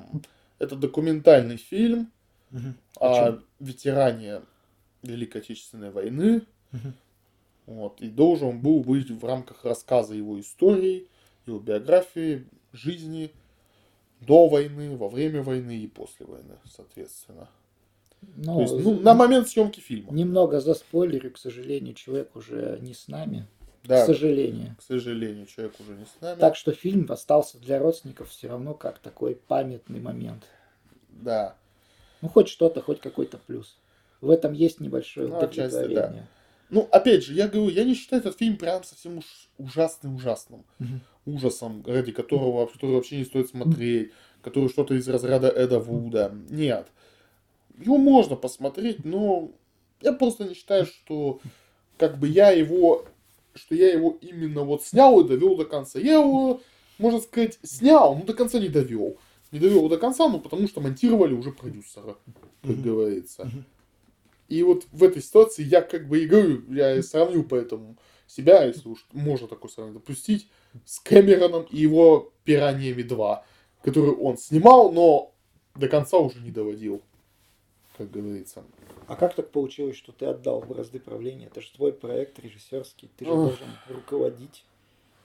это 0.59 0.75
документальный 0.75 1.57
фильм 1.57 2.11
угу. 2.51 2.73
о, 2.99 3.27
о 3.27 3.39
ветеране 3.59 4.41
Великой 5.01 5.41
Отечественной 5.41 5.91
войны. 5.91 6.43
Угу 6.71 6.93
вот, 7.65 8.01
и 8.01 8.09
должен 8.09 8.59
был 8.59 8.81
быть 8.81 9.09
в 9.09 9.23
рамках 9.25 9.63
рассказа 9.63 10.13
его 10.13 10.39
истории, 10.39 11.07
его 11.45 11.59
биографии, 11.59 12.45
жизни 12.71 13.31
до 14.21 14.47
войны, 14.47 14.95
во 14.95 15.09
время 15.09 15.43
войны 15.43 15.77
и 15.77 15.87
после 15.87 16.25
войны, 16.25 16.57
соответственно. 16.75 17.49
Но, 18.37 18.55
То 18.55 18.61
есть, 18.61 18.85
ну, 18.85 18.99
на 18.99 19.13
момент 19.13 19.49
съемки 19.49 19.79
фильма. 19.79 20.11
Немного 20.13 20.61
за 20.61 20.75
спойлеры, 20.75 21.29
к 21.29 21.37
сожалению, 21.37 21.93
человек 21.93 22.35
уже 22.35 22.79
не 22.81 22.93
с 22.93 23.07
нами. 23.07 23.47
Да, 23.83 24.03
к 24.03 24.05
сожалению. 24.05 24.75
К 24.79 24.81
сожалению, 24.81 25.45
человек 25.45 25.73
уже 25.79 25.91
не 25.93 26.05
с 26.05 26.21
нами. 26.21 26.39
Так 26.39 26.55
что 26.55 26.71
фильм 26.71 27.05
остался 27.09 27.57
для 27.57 27.79
родственников 27.79 28.29
все 28.29 28.47
равно 28.47 28.73
как 28.73 28.99
такой 28.99 29.35
памятный 29.35 29.99
момент. 29.99 30.43
Да. 31.09 31.55
Ну, 32.21 32.29
хоть 32.29 32.47
что-то, 32.47 32.81
хоть 32.81 33.01
какой-то 33.01 33.37
плюс. 33.37 33.77
В 34.21 34.29
этом 34.29 34.53
есть 34.53 34.79
небольшое 34.79 35.27
ну, 35.27 35.37
удовлетворение. 35.37 35.95
Да. 35.95 36.27
Ну, 36.73 36.89
опять 36.91 37.23
же, 37.23 37.35
я 37.35 37.47
говорю, 37.47 37.69
я 37.69 37.83
не 37.83 37.93
считаю 37.93 38.19
этот 38.19 38.35
фильм 38.35 38.57
прям 38.57 38.83
совсем 38.83 39.19
уж 39.19 39.25
ужасным-ужасным. 39.59 40.65
Угу. 40.79 41.35
Ужасом, 41.35 41.83
ради 41.85 42.11
которого 42.11 42.65
который 42.65 42.95
вообще 42.95 43.17
не 43.17 43.25
стоит 43.25 43.49
смотреть, 43.49 44.11
который 44.41 44.69
что-то 44.69 44.95
из 44.95 45.07
разряда 45.07 45.49
Эда 45.49 45.79
Вуда. 45.79 46.35
Нет. 46.49 46.87
Его 47.77 47.97
можно 47.97 48.35
посмотреть, 48.35 49.05
но 49.05 49.51
я 50.01 50.13
просто 50.13 50.45
не 50.45 50.55
считаю, 50.55 50.87
что 50.87 51.39
как 51.99 52.17
бы 52.17 52.27
я 52.27 52.49
его, 52.49 53.05
что 53.53 53.75
я 53.75 53.93
его 53.93 54.17
именно 54.21 54.63
вот 54.63 54.83
снял 54.83 55.21
и 55.21 55.27
довел 55.27 55.55
до 55.55 55.65
конца. 55.65 55.99
Я 55.99 56.15
его, 56.15 56.59
можно 56.97 57.19
сказать, 57.19 57.59
снял, 57.61 58.15
но 58.15 58.23
до 58.23 58.33
конца 58.33 58.57
не 58.57 58.67
довел. 58.67 59.17
Не 59.51 59.59
довел 59.59 59.87
до 59.89 59.97
конца, 59.99 60.27
ну 60.27 60.39
потому 60.39 60.67
что 60.67 60.81
монтировали 60.81 61.35
уже 61.35 61.51
продюсера, 61.51 62.17
как 62.63 62.81
говорится. 62.81 63.47
И 64.47 64.61
вот 64.63 64.85
в 64.91 65.03
этой 65.03 65.21
ситуации 65.21 65.63
я 65.63 65.81
как 65.81 66.07
бы 66.07 66.23
и 66.23 66.27
говорю, 66.27 66.63
я 66.71 67.01
сравню 67.01 67.43
поэтому 67.43 67.97
себя, 68.27 68.63
если 68.63 68.87
уж 68.89 69.05
можно 69.11 69.47
такой 69.47 69.69
сравнение 69.69 69.99
допустить, 69.99 70.49
с 70.85 70.99
Кэмероном 70.99 71.63
и 71.69 71.77
его 71.77 72.33
«Пираниями 72.43 73.01
2», 73.01 73.43
который 73.83 74.11
он 74.11 74.37
снимал, 74.37 74.91
но 74.91 75.33
до 75.75 75.87
конца 75.87 76.17
уже 76.17 76.39
не 76.39 76.51
доводил, 76.51 77.01
как 77.97 78.11
говорится. 78.11 78.63
А 79.07 79.15
как 79.15 79.35
так 79.35 79.51
получилось, 79.51 79.97
что 79.97 80.11
ты 80.11 80.25
отдал 80.25 80.61
бразды 80.61 80.99
правления? 80.99 81.47
Это 81.47 81.61
же 81.61 81.71
твой 81.71 81.93
проект 81.93 82.39
режиссерский, 82.39 83.09
ты 83.17 83.25
же 83.25 83.31
Ох. 83.31 83.47
должен 83.47 83.67
руководить. 83.89 84.65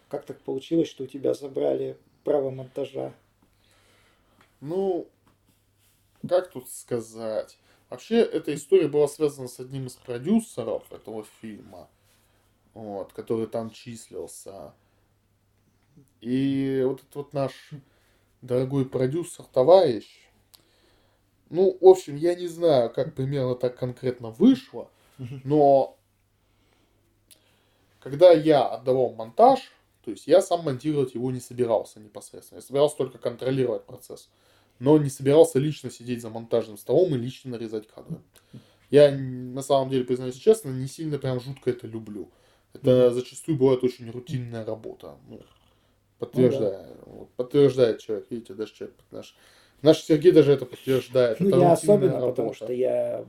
Как 0.08 0.24
так 0.24 0.40
получилось, 0.40 0.88
что 0.88 1.04
у 1.04 1.06
тебя 1.06 1.34
забрали 1.34 1.96
право 2.24 2.50
монтажа? 2.50 3.14
Ну, 4.60 5.06
как 6.26 6.50
тут 6.50 6.68
сказать? 6.68 7.58
Вообще, 7.90 8.20
эта 8.20 8.54
история 8.54 8.88
была 8.88 9.08
связана 9.08 9.48
с 9.48 9.60
одним 9.60 9.86
из 9.86 9.94
продюсеров 9.94 10.90
этого 10.92 11.24
фильма, 11.40 11.88
вот, 12.74 13.12
который 13.14 13.46
там 13.46 13.70
числился. 13.70 14.74
И 16.20 16.82
вот 16.84 17.00
этот 17.00 17.14
вот 17.14 17.32
наш 17.32 17.70
дорогой 18.42 18.86
продюсер, 18.86 19.44
товарищ, 19.46 20.28
ну, 21.48 21.78
в 21.80 21.86
общем, 21.86 22.16
я 22.16 22.34
не 22.34 22.46
знаю, 22.46 22.90
как 22.90 23.14
примерно 23.14 23.54
так 23.54 23.78
конкретно 23.78 24.30
вышло, 24.30 24.90
но 25.44 25.96
когда 28.00 28.32
я 28.32 28.66
отдавал 28.66 29.14
монтаж, 29.14 29.72
то 30.04 30.10
есть 30.10 30.26
я 30.26 30.42
сам 30.42 30.64
монтировать 30.64 31.14
его 31.14 31.30
не 31.30 31.40
собирался 31.40 32.00
непосредственно, 32.00 32.58
я 32.58 32.62
собирался 32.62 32.96
только 32.98 33.18
контролировать 33.18 33.84
процесс 33.86 34.28
но 34.78 34.98
не 34.98 35.10
собирался 35.10 35.58
лично 35.58 35.90
сидеть 35.90 36.22
за 36.22 36.30
монтажным 36.30 36.78
столом 36.78 37.14
и 37.14 37.18
лично 37.18 37.52
нарезать 37.52 37.86
кадры. 37.88 38.18
Я, 38.90 39.14
на 39.14 39.62
самом 39.62 39.90
деле, 39.90 40.04
признаюсь 40.04 40.36
честно, 40.36 40.70
не 40.70 40.86
сильно 40.86 41.18
прям 41.18 41.40
жутко 41.40 41.70
это 41.70 41.86
люблю. 41.86 42.30
Это 42.72 43.10
зачастую 43.10 43.58
бывает 43.58 43.82
очень 43.84 44.10
рутинная 44.10 44.64
работа. 44.64 45.16
Ну, 45.28 45.40
подтверждаю. 46.18 46.96
Ну, 47.06 47.20
да. 47.20 47.26
Подтверждает 47.36 47.98
человек. 48.00 48.26
Видите, 48.30 48.54
даже 48.54 48.74
человек 48.74 48.96
наш. 49.10 49.36
Наш 49.82 50.02
Сергей 50.02 50.32
даже 50.32 50.52
это 50.52 50.66
подтверждает. 50.66 51.38
Ну, 51.40 51.48
это 51.48 51.58
я 51.58 51.72
особенно, 51.72 52.14
работа. 52.14 52.30
потому 52.30 52.54
что 52.54 52.72
я 52.72 53.26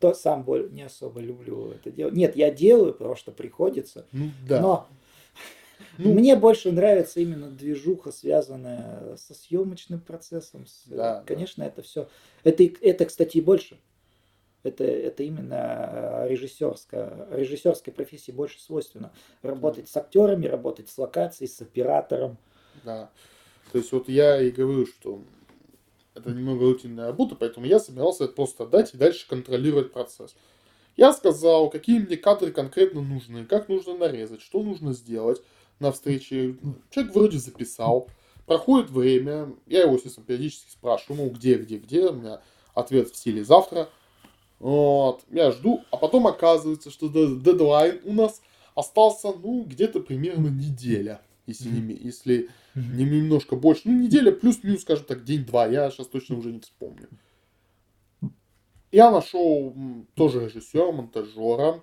то 0.00 0.12
сам 0.12 0.44
не 0.72 0.82
особо 0.82 1.20
люблю 1.20 1.70
это 1.70 1.90
делать. 1.90 2.14
Нет, 2.14 2.36
я 2.36 2.50
делаю, 2.50 2.92
потому 2.92 3.16
что 3.16 3.30
приходится. 3.30 4.06
Ну, 4.12 4.30
да. 4.46 4.60
Но 4.60 4.88
ну, 5.98 6.12
Мне 6.12 6.36
больше 6.36 6.72
нравится 6.72 7.20
именно 7.20 7.50
движуха, 7.50 8.12
связанная 8.12 9.16
со 9.16 9.34
съемочным 9.34 10.00
процессом. 10.00 10.66
С, 10.66 10.82
да, 10.86 11.22
конечно, 11.26 11.64
да. 11.64 11.70
это 11.70 11.82
все. 11.82 12.08
Это, 12.42 12.64
это, 12.64 13.04
кстати, 13.06 13.38
и 13.38 13.40
больше. 13.40 13.78
Это, 14.62 14.82
это 14.84 15.22
именно 15.22 16.26
режиссерская, 16.26 17.28
режиссерской 17.32 17.92
профессии 17.92 18.32
больше 18.32 18.60
свойственно. 18.60 19.12
Работать 19.42 19.88
с 19.88 19.96
актерами, 19.96 20.46
работать 20.46 20.88
с 20.88 20.96
локацией, 20.96 21.48
с 21.48 21.60
оператором. 21.60 22.38
Да. 22.82 23.10
То 23.72 23.78
есть 23.78 23.92
вот 23.92 24.08
я 24.08 24.40
и 24.40 24.50
говорю, 24.50 24.86
что 24.86 25.22
это 26.14 26.30
немного 26.30 26.64
рутинная 26.64 27.06
работа, 27.06 27.34
поэтому 27.34 27.66
я 27.66 27.78
собирался 27.78 28.24
это 28.24 28.34
просто 28.34 28.64
отдать 28.64 28.94
и 28.94 28.96
дальше 28.96 29.28
контролировать 29.28 29.92
процесс. 29.92 30.34
Я 30.96 31.12
сказал, 31.12 31.70
какие 31.70 31.98
мне 31.98 32.16
кадры 32.16 32.52
конкретно 32.52 33.02
нужны, 33.02 33.44
как 33.44 33.68
нужно 33.68 33.96
нарезать, 33.96 34.40
что 34.40 34.62
нужно 34.62 34.92
сделать 34.92 35.42
на 35.80 35.92
встрече. 35.92 36.56
Человек 36.90 37.14
вроде 37.14 37.38
записал. 37.38 38.08
Проходит 38.46 38.90
время, 38.90 39.54
я 39.66 39.82
его, 39.82 39.94
естественно, 39.94 40.26
периодически 40.26 40.70
спрашиваю, 40.70 41.22
ну, 41.22 41.30
где, 41.30 41.54
где, 41.54 41.78
где, 41.78 42.08
у 42.08 42.12
меня 42.12 42.42
ответ 42.74 43.08
в 43.08 43.16
стиле 43.16 43.42
завтра. 43.44 43.88
Вот, 44.58 45.22
я 45.30 45.50
жду, 45.50 45.82
а 45.90 45.96
потом 45.96 46.26
оказывается, 46.26 46.90
что 46.90 47.08
дедлайн 47.08 48.00
у 48.04 48.12
нас 48.12 48.42
остался, 48.74 49.32
ну, 49.32 49.64
где-то 49.64 50.00
примерно 50.00 50.48
неделя, 50.48 51.22
если 51.46 51.68
не, 51.68 51.94
если 51.94 52.50
не 52.74 53.04
немножко 53.04 53.56
больше. 53.56 53.82
Ну, 53.84 53.98
неделя 53.98 54.30
плюс-минус, 54.32 54.82
скажем 54.82 55.04
так, 55.06 55.24
день-два, 55.24 55.66
я 55.66 55.90
сейчас 55.90 56.08
точно 56.08 56.36
уже 56.36 56.52
не 56.52 56.60
вспомню. 56.60 57.08
Я 58.92 59.10
нашел 59.10 59.74
тоже 60.14 60.44
режиссера, 60.44 60.92
монтажера, 60.92 61.82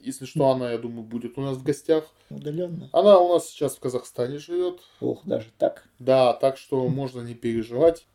если 0.00 0.24
что, 0.26 0.48
она, 0.50 0.72
я 0.72 0.78
думаю, 0.78 1.02
будет 1.04 1.36
у 1.38 1.40
нас 1.42 1.56
в 1.56 1.62
гостях. 1.62 2.04
Удаленно. 2.30 2.88
Она 2.92 3.18
у 3.20 3.32
нас 3.32 3.48
сейчас 3.48 3.76
в 3.76 3.80
Казахстане 3.80 4.38
живет. 4.38 4.80
Ох, 5.00 5.20
даже 5.24 5.50
так. 5.58 5.88
Да, 5.98 6.32
так 6.32 6.56
что 6.56 6.88
можно 6.88 7.20
не 7.20 7.34
переживать. 7.34 8.06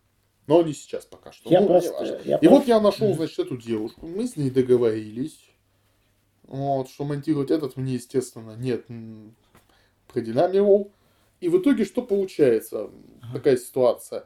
Но 0.48 0.62
не 0.62 0.74
сейчас 0.74 1.06
пока 1.06 1.32
что. 1.34 1.50
Я 1.50 1.60
Ну, 1.62 1.68
просто... 1.68 2.22
я 2.26 2.38
И 2.38 2.40
просто- 2.40 2.50
вот 2.50 2.68
я 2.68 2.80
нашел, 2.80 3.13
значит, 3.13 3.38
эту 3.40 3.58
девушку. 3.58 4.08
Мы 4.08 4.28
с 4.28 4.38
ней 4.38 4.50
договорились. 4.50 5.38
Вот, 6.44 6.90
что 6.90 7.04
монтировать 7.04 7.52
этот 7.52 7.76
мне, 7.76 7.96
естественно, 7.96 8.56
нет, 8.56 8.86
продинамировал. 10.08 10.92
И 11.42 11.50
в 11.50 11.58
итоге 11.60 11.86
что 11.86 12.02
получается? 12.02 12.90
Такая 13.34 13.58
ситуация. 13.58 14.26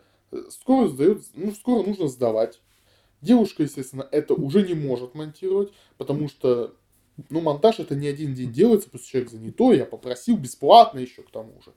Скоро 0.50 0.88
сдает, 0.88 1.24
ну, 1.34 1.52
скоро 1.52 1.84
нужно 1.86 2.08
сдавать. 2.08 2.62
Девушка, 3.22 3.64
естественно, 3.64 4.08
это 4.12 4.34
уже 4.34 4.66
не 4.66 4.74
может 4.74 5.14
монтировать, 5.14 5.74
потому 5.98 6.30
что, 6.30 6.74
ну, 7.30 7.42
монтаж 7.42 7.80
это 7.80 7.96
не 7.96 8.08
один 8.08 8.34
день 8.34 8.52
делается, 8.52 8.90
что 8.90 9.00
человек 9.00 9.32
занятой, 9.32 9.78
я 9.78 9.86
попросил 9.86 10.38
бесплатно 10.38 11.00
еще 11.00 11.24
к 11.24 11.32
тому 11.32 11.62
же. 11.64 11.72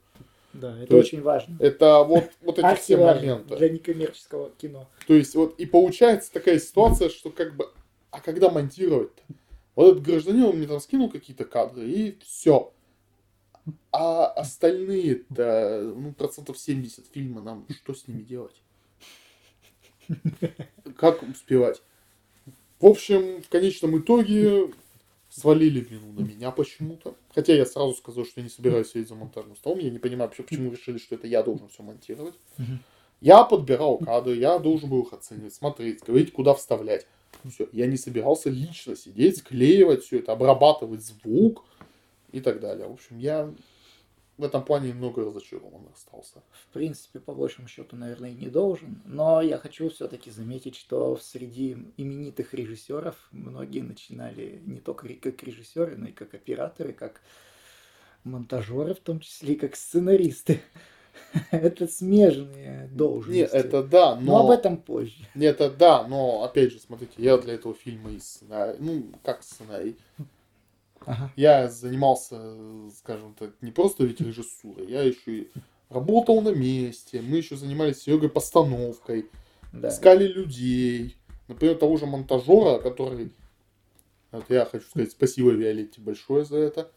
Да, 0.53 0.77
это 0.77 0.87
То 0.87 0.97
есть 0.97 1.13
очень 1.13 1.21
важно. 1.21 1.57
Это 1.59 2.03
вот, 2.03 2.31
вот 2.41 2.59
эти 2.59 2.75
все 2.79 2.97
моменты. 2.97 3.57
для 3.57 3.69
некоммерческого 3.69 4.51
кино. 4.51 4.87
То 5.05 5.13
есть 5.13 5.35
вот 5.35 5.59
и 5.59 5.65
получается 5.65 6.31
такая 6.31 6.59
ситуация, 6.59 7.09
что 7.09 7.29
как 7.29 7.55
бы, 7.55 7.69
а 8.11 8.21
когда 8.21 8.49
монтировать-то? 8.49 9.21
Вот 9.75 9.91
этот 9.91 10.03
гражданин, 10.03 10.43
он 10.45 10.55
мне 10.55 10.67
там 10.67 10.79
скинул 10.79 11.09
какие-то 11.09 11.43
кадры, 11.43 11.85
и 11.85 12.17
все. 12.23 12.71
А 13.91 14.27
остальные-то, 14.27 15.93
ну, 15.95 16.13
процентов 16.13 16.57
70 16.57 17.07
фильма, 17.11 17.41
нам 17.41 17.67
что 17.69 17.93
с 17.93 18.07
ними 18.07 18.21
делать? 18.21 18.55
Как 20.97 21.23
успевать? 21.23 21.81
В 22.79 22.85
общем, 22.85 23.41
в 23.41 23.49
конечном 23.49 23.99
итоге 23.99 24.71
свалили 25.35 25.81
вину 25.81 26.13
на 26.13 26.21
меня 26.21 26.51
почему-то. 26.51 27.15
Хотя 27.33 27.53
я 27.53 27.65
сразу 27.65 27.93
сказал, 27.93 28.25
что 28.25 28.39
я 28.39 28.43
не 28.43 28.49
собираюсь 28.49 28.89
сидеть 28.89 29.09
за 29.09 29.15
монтажным 29.15 29.55
столом. 29.57 29.79
Я 29.79 29.89
не 29.89 29.99
понимаю 29.99 30.29
вообще, 30.29 30.43
почему 30.43 30.71
решили, 30.71 30.97
что 30.97 31.15
это 31.15 31.27
я 31.27 31.43
должен 31.43 31.67
все 31.67 31.83
монтировать. 31.83 32.35
Я 33.21 33.43
подбирал 33.43 33.97
кадры, 33.97 34.35
я 34.35 34.59
должен 34.59 34.89
был 34.89 35.01
их 35.01 35.13
оценивать, 35.13 35.53
смотреть, 35.53 36.03
говорить, 36.03 36.31
куда 36.31 36.53
вставлять. 36.53 37.07
Все. 37.49 37.67
Я 37.73 37.87
не 37.87 37.97
собирался 37.97 38.49
лично 38.49 38.95
сидеть, 38.95 39.37
склеивать 39.37 40.03
все 40.03 40.19
это, 40.19 40.31
обрабатывать 40.31 41.03
звук 41.03 41.63
и 42.31 42.39
так 42.39 42.59
далее. 42.59 42.87
В 42.87 42.93
общем, 42.93 43.17
я 43.17 43.53
в 44.37 44.43
этом 44.43 44.63
плане 44.65 44.89
немного 44.89 45.23
разочарован 45.23 45.87
остался. 45.93 46.43
В 46.51 46.73
принципе, 46.73 47.19
по 47.19 47.33
большему 47.33 47.67
счету, 47.67 47.95
наверное, 47.95 48.31
и 48.31 48.35
не 48.35 48.47
должен. 48.47 49.01
Но 49.05 49.41
я 49.41 49.57
хочу 49.57 49.89
все-таки 49.89 50.29
заметить, 50.29 50.75
что 50.75 51.15
среди 51.17 51.77
именитых 51.97 52.53
режиссеров 52.53 53.15
многие 53.31 53.81
начинали 53.81 54.61
не 54.65 54.81
только 54.81 55.07
как 55.15 55.41
режиссеры, 55.43 55.95
но 55.95 56.09
и 56.09 56.11
как 56.11 56.33
операторы, 56.33 56.91
как 56.91 57.21
монтажеры, 58.25 58.93
в 58.93 58.99
том 58.99 59.19
числе 59.19 59.53
и 59.53 59.57
как 59.57 59.75
сценаристы. 59.75 60.61
Это 61.51 61.87
смежные 61.87 62.89
должности. 62.91 63.55
Не, 63.55 63.59
это 63.59 63.83
да, 63.83 64.15
Но 64.15 64.21
но... 64.21 64.39
об 64.45 64.49
этом 64.51 64.77
позже. 64.77 65.25
Не, 65.33 65.45
это 65.45 65.69
да, 65.69 66.05
но 66.05 66.43
опять 66.43 66.73
же, 66.73 66.79
смотрите, 66.79 67.13
я 67.17 67.37
для 67.37 67.53
этого 67.53 67.73
фильма 67.73 68.11
и 68.11 68.19
сценарий, 68.19 68.77
ну, 68.79 69.05
как 69.23 69.41
сценарий, 69.41 69.95
Ага. 71.05 71.31
я 71.35 71.69
занимался, 71.69 72.39
скажем 72.97 73.33
так, 73.35 73.51
не 73.61 73.71
просто 73.71 74.05
ведь 74.05 74.21
режиссурой, 74.21 74.89
я 74.89 75.01
еще 75.03 75.37
и 75.37 75.51
работал 75.89 76.41
на 76.41 76.49
месте, 76.49 77.21
мы 77.21 77.37
еще 77.37 77.55
занимались 77.55 78.01
Серегой 78.03 78.29
постановкой, 78.29 79.29
Да. 79.71 79.89
искали 79.89 80.27
людей, 80.27 81.17
например, 81.47 81.75
того 81.77 81.97
же 81.97 82.05
монтажера, 82.05 82.79
который, 82.79 83.31
вот 84.31 84.45
я 84.49 84.65
хочу 84.65 84.85
сказать 84.87 85.11
спасибо 85.11 85.51
Виолетте 85.51 86.01
большое 86.01 86.45
за 86.45 86.57
это, 86.57 86.91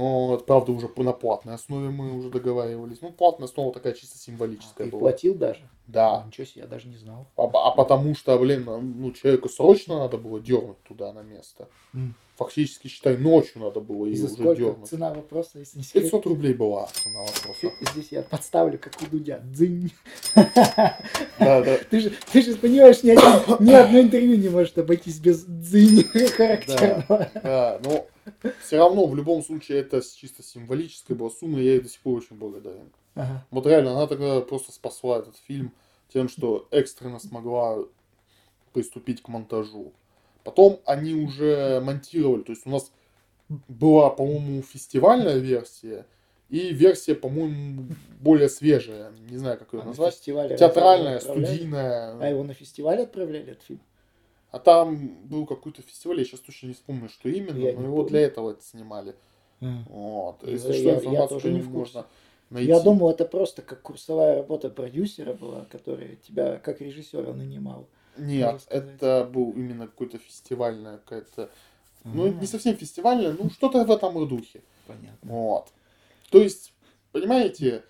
вот, 0.00 0.46
правда, 0.46 0.72
уже 0.72 0.90
на 0.96 1.12
платной 1.12 1.54
основе 1.54 1.90
мы 1.90 2.16
уже 2.16 2.30
договаривались, 2.30 2.98
ну, 3.02 3.12
платная 3.12 3.46
основа 3.46 3.72
такая 3.72 3.92
чисто 3.92 4.18
символическая 4.18 4.86
Ты 4.86 4.90
была. 4.90 5.00
платил 5.00 5.34
даже? 5.34 5.60
Да, 5.86 6.24
Ничего 6.26 6.46
себе, 6.46 6.62
я 6.62 6.66
даже 6.66 6.88
не 6.88 6.96
знал. 6.96 7.26
а, 7.36 7.42
а 7.42 7.70
потому 7.72 8.14
что, 8.14 8.38
блин, 8.38 8.64
ну, 8.64 9.12
человеку 9.12 9.48
срочно 9.48 9.98
надо 9.98 10.16
было 10.16 10.40
дернуть 10.40 10.82
туда 10.84 11.12
на 11.12 11.20
место. 11.22 11.68
М. 11.92 12.14
Фактически, 12.36 12.88
считай, 12.88 13.18
ночью 13.18 13.60
надо 13.60 13.80
было 13.80 14.06
ее 14.06 14.24
уже 14.24 14.32
сколько? 14.32 14.54
дернуть. 14.54 14.88
Цена 14.88 15.12
вопроса, 15.12 15.58
если 15.58 15.78
не 15.78 15.84
секрет. 15.84 16.04
500 16.04 16.26
рублей 16.26 16.54
была 16.54 16.86
цена 16.92 17.20
вопроса. 17.20 17.72
Здесь 17.92 18.08
я 18.10 18.22
подставлю, 18.22 18.78
как 18.78 18.94
у 19.02 19.06
Дудя. 19.06 19.40
Дзынь. 19.44 19.92
Да, 20.34 20.96
да. 21.38 21.78
Ты 21.90 22.00
же, 22.00 22.12
ты 22.32 22.42
же 22.42 22.54
понимаешь, 22.56 23.02
ни, 23.02 23.10
один- 23.10 23.66
ни 23.66 23.72
одно 23.72 24.00
интервью 24.00 24.36
не 24.38 24.48
может 24.48 24.78
обойтись 24.78 25.18
без 25.18 25.44
дзынь 25.44 26.04
характерного. 26.04 27.28
Да, 27.42 27.80
но 27.84 28.06
все 28.60 28.78
равно, 28.78 29.06
в 29.06 29.16
любом 29.16 29.42
случае, 29.42 29.78
это 29.80 30.00
чисто 30.02 30.42
символическая 30.42 31.16
была 31.16 31.30
сумма, 31.30 31.60
и 31.60 31.64
я 31.64 31.72
ей 31.72 31.80
до 31.80 31.88
сих 31.88 32.00
пор 32.00 32.18
очень 32.18 32.36
благодарен. 32.36 32.90
Ага. 33.14 33.46
Вот 33.50 33.66
реально, 33.66 33.92
она 33.92 34.06
тогда 34.06 34.40
просто 34.40 34.72
спасла 34.72 35.18
этот 35.18 35.36
фильм 35.36 35.72
тем, 36.12 36.28
что 36.28 36.68
экстренно 36.70 37.18
смогла 37.18 37.78
приступить 38.72 39.22
к 39.22 39.28
монтажу. 39.28 39.92
Потом 40.44 40.80
они 40.86 41.14
уже 41.14 41.80
монтировали, 41.80 42.42
то 42.42 42.52
есть 42.52 42.66
у 42.66 42.70
нас 42.70 42.90
была, 43.68 44.10
по-моему, 44.10 44.62
фестивальная 44.62 45.38
версия 45.38 46.06
и 46.48 46.72
версия, 46.72 47.14
по-моему, 47.14 47.86
более 48.20 48.48
свежая, 48.48 49.12
не 49.30 49.36
знаю, 49.38 49.58
как 49.58 49.72
ее 49.72 49.80
А 49.80 49.84
на 49.84 49.88
назвать, 49.90 50.14
фестивале 50.14 50.56
театральная, 50.56 51.20
студийная. 51.20 52.18
А 52.18 52.28
его 52.28 52.42
на 52.44 52.54
фестивале 52.54 53.04
отправляли, 53.04 53.52
этот 53.52 53.62
фильм? 53.62 53.80
А 54.52 54.58
там 54.58 55.16
был 55.24 55.46
какой-то 55.46 55.82
фестиваль, 55.82 56.18
я 56.20 56.24
сейчас 56.24 56.40
точно 56.40 56.68
не 56.68 56.74
вспомню, 56.74 57.08
что 57.08 57.28
именно, 57.28 57.56
Я 57.58 57.72
но 57.74 57.82
его 57.84 57.96
помню. 57.96 58.10
для 58.10 58.20
этого 58.20 58.50
это 58.52 58.62
снимали. 58.62 59.14
Вот. 59.60 60.36
Я- 60.42 60.50
Если 60.52 60.68
я- 60.68 60.74
что, 60.74 60.82
я 60.88 60.94
информацию 60.96 61.28
тоже 61.40 61.42
по 61.42 61.58
не 61.58 61.62
можно 61.62 62.06
найти. 62.50 62.68
Я 62.68 62.80
думал, 62.80 63.10
это 63.10 63.24
просто 63.24 63.62
как 63.62 63.80
курсовая 63.82 64.36
работа 64.36 64.68
продюсера 64.70 65.32
была, 65.34 65.64
которая 65.64 66.16
тебя 66.16 66.58
как 66.58 66.80
режиссера 66.80 67.32
нанимал. 67.32 67.86
Нет, 68.18 68.60
это 68.68 69.28
был 69.32 69.52
именно 69.52 69.86
какой-то 69.86 70.18
фестивальная 70.18 70.98
какая-то... 70.98 71.48
Ну, 72.04 72.26
это 72.26 72.36
не 72.36 72.44
А, 72.44 72.48
совсем 72.48 72.76
фестивальная, 72.76 73.32
ну, 73.32 73.48
что-то 73.48 73.84
в 73.84 73.90
этом 73.90 74.28
духе. 74.28 74.60
Понятно. 74.86 75.16
Вот. 75.22 75.68
То 76.30 76.40
есть, 76.42 76.74
понимаете, 77.12 77.84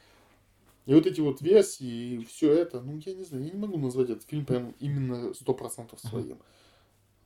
и 0.86 0.94
вот 0.94 1.06
эти 1.06 1.20
вот 1.20 1.40
версии, 1.40 2.14
и 2.14 2.24
все 2.24 2.52
это, 2.52 2.80
ну, 2.80 3.00
я 3.04 3.14
не 3.14 3.24
знаю, 3.24 3.44
я 3.44 3.50
не 3.52 3.58
могу 3.58 3.78
назвать 3.78 4.10
этот 4.10 4.28
фильм 4.28 4.44
прям 4.44 4.74
именно 4.80 5.32
100% 5.32 5.98
своим. 5.98 6.38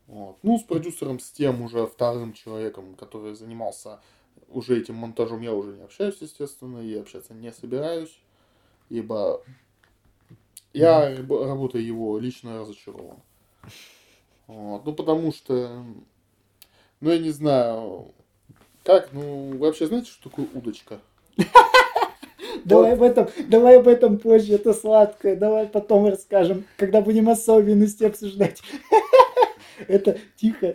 Вот. 0.06 0.38
Ну, 0.42 0.58
с 0.58 0.62
продюсером, 0.62 1.18
с 1.18 1.30
тем 1.30 1.62
уже 1.62 1.86
вторым 1.86 2.32
человеком, 2.32 2.94
который 2.94 3.34
занимался 3.34 4.00
уже 4.48 4.78
этим 4.78 4.94
монтажом, 4.96 5.40
я 5.40 5.54
уже 5.54 5.72
не 5.72 5.82
общаюсь, 5.82 6.18
естественно, 6.20 6.78
и 6.78 6.94
общаться 6.94 7.34
не 7.34 7.52
собираюсь, 7.52 8.16
ибо 8.88 9.42
я 10.72 11.16
раб- 11.16 11.44
работой 11.44 11.82
его 11.82 12.18
лично 12.18 12.60
разочарован. 12.60 13.18
Вот. 14.46 14.84
Ну, 14.84 14.94
потому 14.94 15.32
что, 15.32 15.84
ну, 17.00 17.10
я 17.10 17.18
не 17.18 17.30
знаю, 17.30 18.14
как, 18.84 19.12
ну, 19.12 19.56
вообще, 19.58 19.86
знаете, 19.86 20.10
что 20.10 20.28
такое 20.28 20.46
удочка? 20.54 21.00
Давай 22.66 22.94
об 22.94 23.02
этом, 23.02 23.28
давай 23.48 23.78
об 23.78 23.86
этом 23.86 24.18
позже, 24.18 24.54
это 24.54 24.74
сладкое. 24.74 25.36
Давай 25.36 25.66
потом 25.66 26.06
расскажем, 26.08 26.64
когда 26.76 27.00
будем 27.00 27.28
особенности 27.28 28.04
обсуждать. 28.04 28.60
Это 29.88 30.18
тихо. 30.36 30.74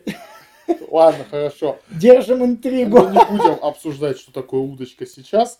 Ладно, 0.89 1.25
хорошо. 1.29 1.79
Держим 1.89 2.45
интригу. 2.45 2.99
Мы 2.99 3.11
не 3.11 3.25
будем 3.25 3.63
обсуждать, 3.63 4.19
что 4.19 4.31
такое 4.31 4.61
удочка 4.61 5.05
сейчас. 5.05 5.59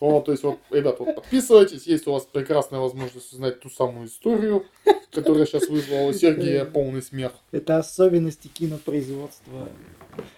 Вот, 0.00 0.24
то 0.24 0.32
есть, 0.32 0.42
вот, 0.42 0.58
ребят, 0.70 0.98
вот 1.00 1.14
подписывайтесь, 1.14 1.86
есть 1.86 2.06
у 2.06 2.12
вас 2.12 2.24
прекрасная 2.24 2.80
возможность 2.80 3.32
узнать 3.32 3.60
ту 3.60 3.68
самую 3.68 4.08
историю, 4.08 4.64
которая 5.12 5.44
сейчас 5.44 5.68
вызвала 5.68 6.08
у 6.08 6.12
Сергея 6.12 6.64
полный 6.64 7.02
смех. 7.02 7.32
Это 7.52 7.78
особенности 7.78 8.48
кинопроизводства 8.48 9.68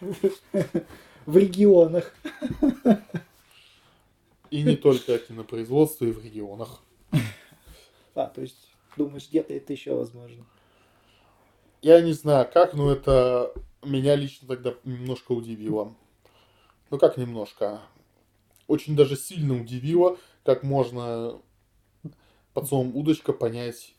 в 1.26 1.36
регионах. 1.36 2.14
И 4.50 4.62
не 4.62 4.76
только 4.76 5.18
кинопроизводство, 5.18 6.04
и 6.04 6.12
в 6.12 6.24
регионах. 6.24 6.82
А, 8.16 8.26
то 8.26 8.40
есть, 8.40 8.68
думаешь, 8.96 9.28
где-то 9.28 9.54
это 9.54 9.72
еще 9.72 9.94
возможно? 9.94 10.44
Я 11.80 12.00
не 12.00 12.12
знаю 12.12 12.46
как, 12.52 12.74
но 12.74 12.90
это 12.90 13.54
меня 13.84 14.16
лично 14.16 14.48
тогда 14.48 14.74
немножко 14.84 15.30
удивило. 15.30 15.94
Ну 16.90 16.98
как 16.98 17.16
немножко? 17.16 17.80
Очень 18.66 18.96
даже 18.96 19.16
сильно 19.16 19.54
удивило, 19.58 20.18
как 20.44 20.64
можно 20.64 21.40
под 22.52 22.68
словом 22.68 22.96
удочка 22.96 23.32
понять 23.32 23.94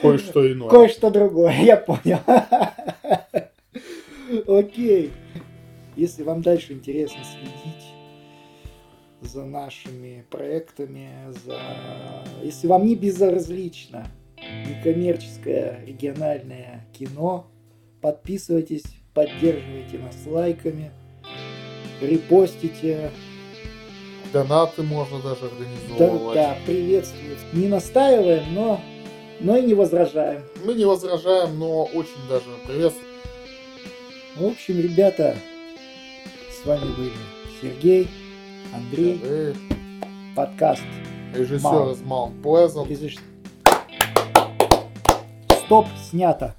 кое-что 0.00 0.52
иное. 0.52 0.68
Кое-что 0.68 1.10
другое, 1.10 1.62
я 1.62 1.76
понял. 1.76 2.20
Окей. 4.58 5.12
Если 5.96 6.22
вам 6.22 6.42
дальше 6.42 6.74
интересно 6.74 7.18
следить 7.24 7.75
за 9.26 9.44
нашими 9.44 10.24
проектами, 10.30 11.10
за... 11.44 11.58
если 12.42 12.66
вам 12.66 12.86
не 12.86 12.94
безразлично 12.94 14.06
некоммерческое 14.38 15.84
региональное 15.84 16.86
кино, 16.92 17.46
подписывайтесь, 18.00 18.84
поддерживайте 19.14 19.98
нас 19.98 20.16
лайками, 20.26 20.92
репостите. 22.00 23.10
Донаты 24.32 24.82
можно 24.82 25.20
даже 25.20 25.46
организовывать. 25.46 26.34
Да, 26.34 26.50
да 26.50 26.56
приветствуют. 26.66 27.38
Не 27.52 27.68
настаиваем, 27.68 28.54
но, 28.54 28.80
но 29.40 29.56
и 29.56 29.62
не 29.62 29.74
возражаем. 29.74 30.42
Мы 30.64 30.74
не 30.74 30.84
возражаем, 30.84 31.58
но 31.58 31.84
очень 31.84 32.28
даже 32.28 32.44
приветствуем. 32.66 33.06
В 34.36 34.44
общем, 34.44 34.80
ребята, 34.80 35.36
с 36.50 36.66
вами 36.66 36.92
были 36.96 37.12
Сергей, 37.62 38.08
Андрей. 38.74 39.18
Привет. 39.18 39.56
Подкаст. 40.34 40.82
Режиссер 41.34 41.62
Мал. 41.64 41.92
из 41.92 42.02
Маунт 42.02 42.42
Плезант. 42.42 42.88
Стоп, 45.66 45.86
снято. 46.10 46.54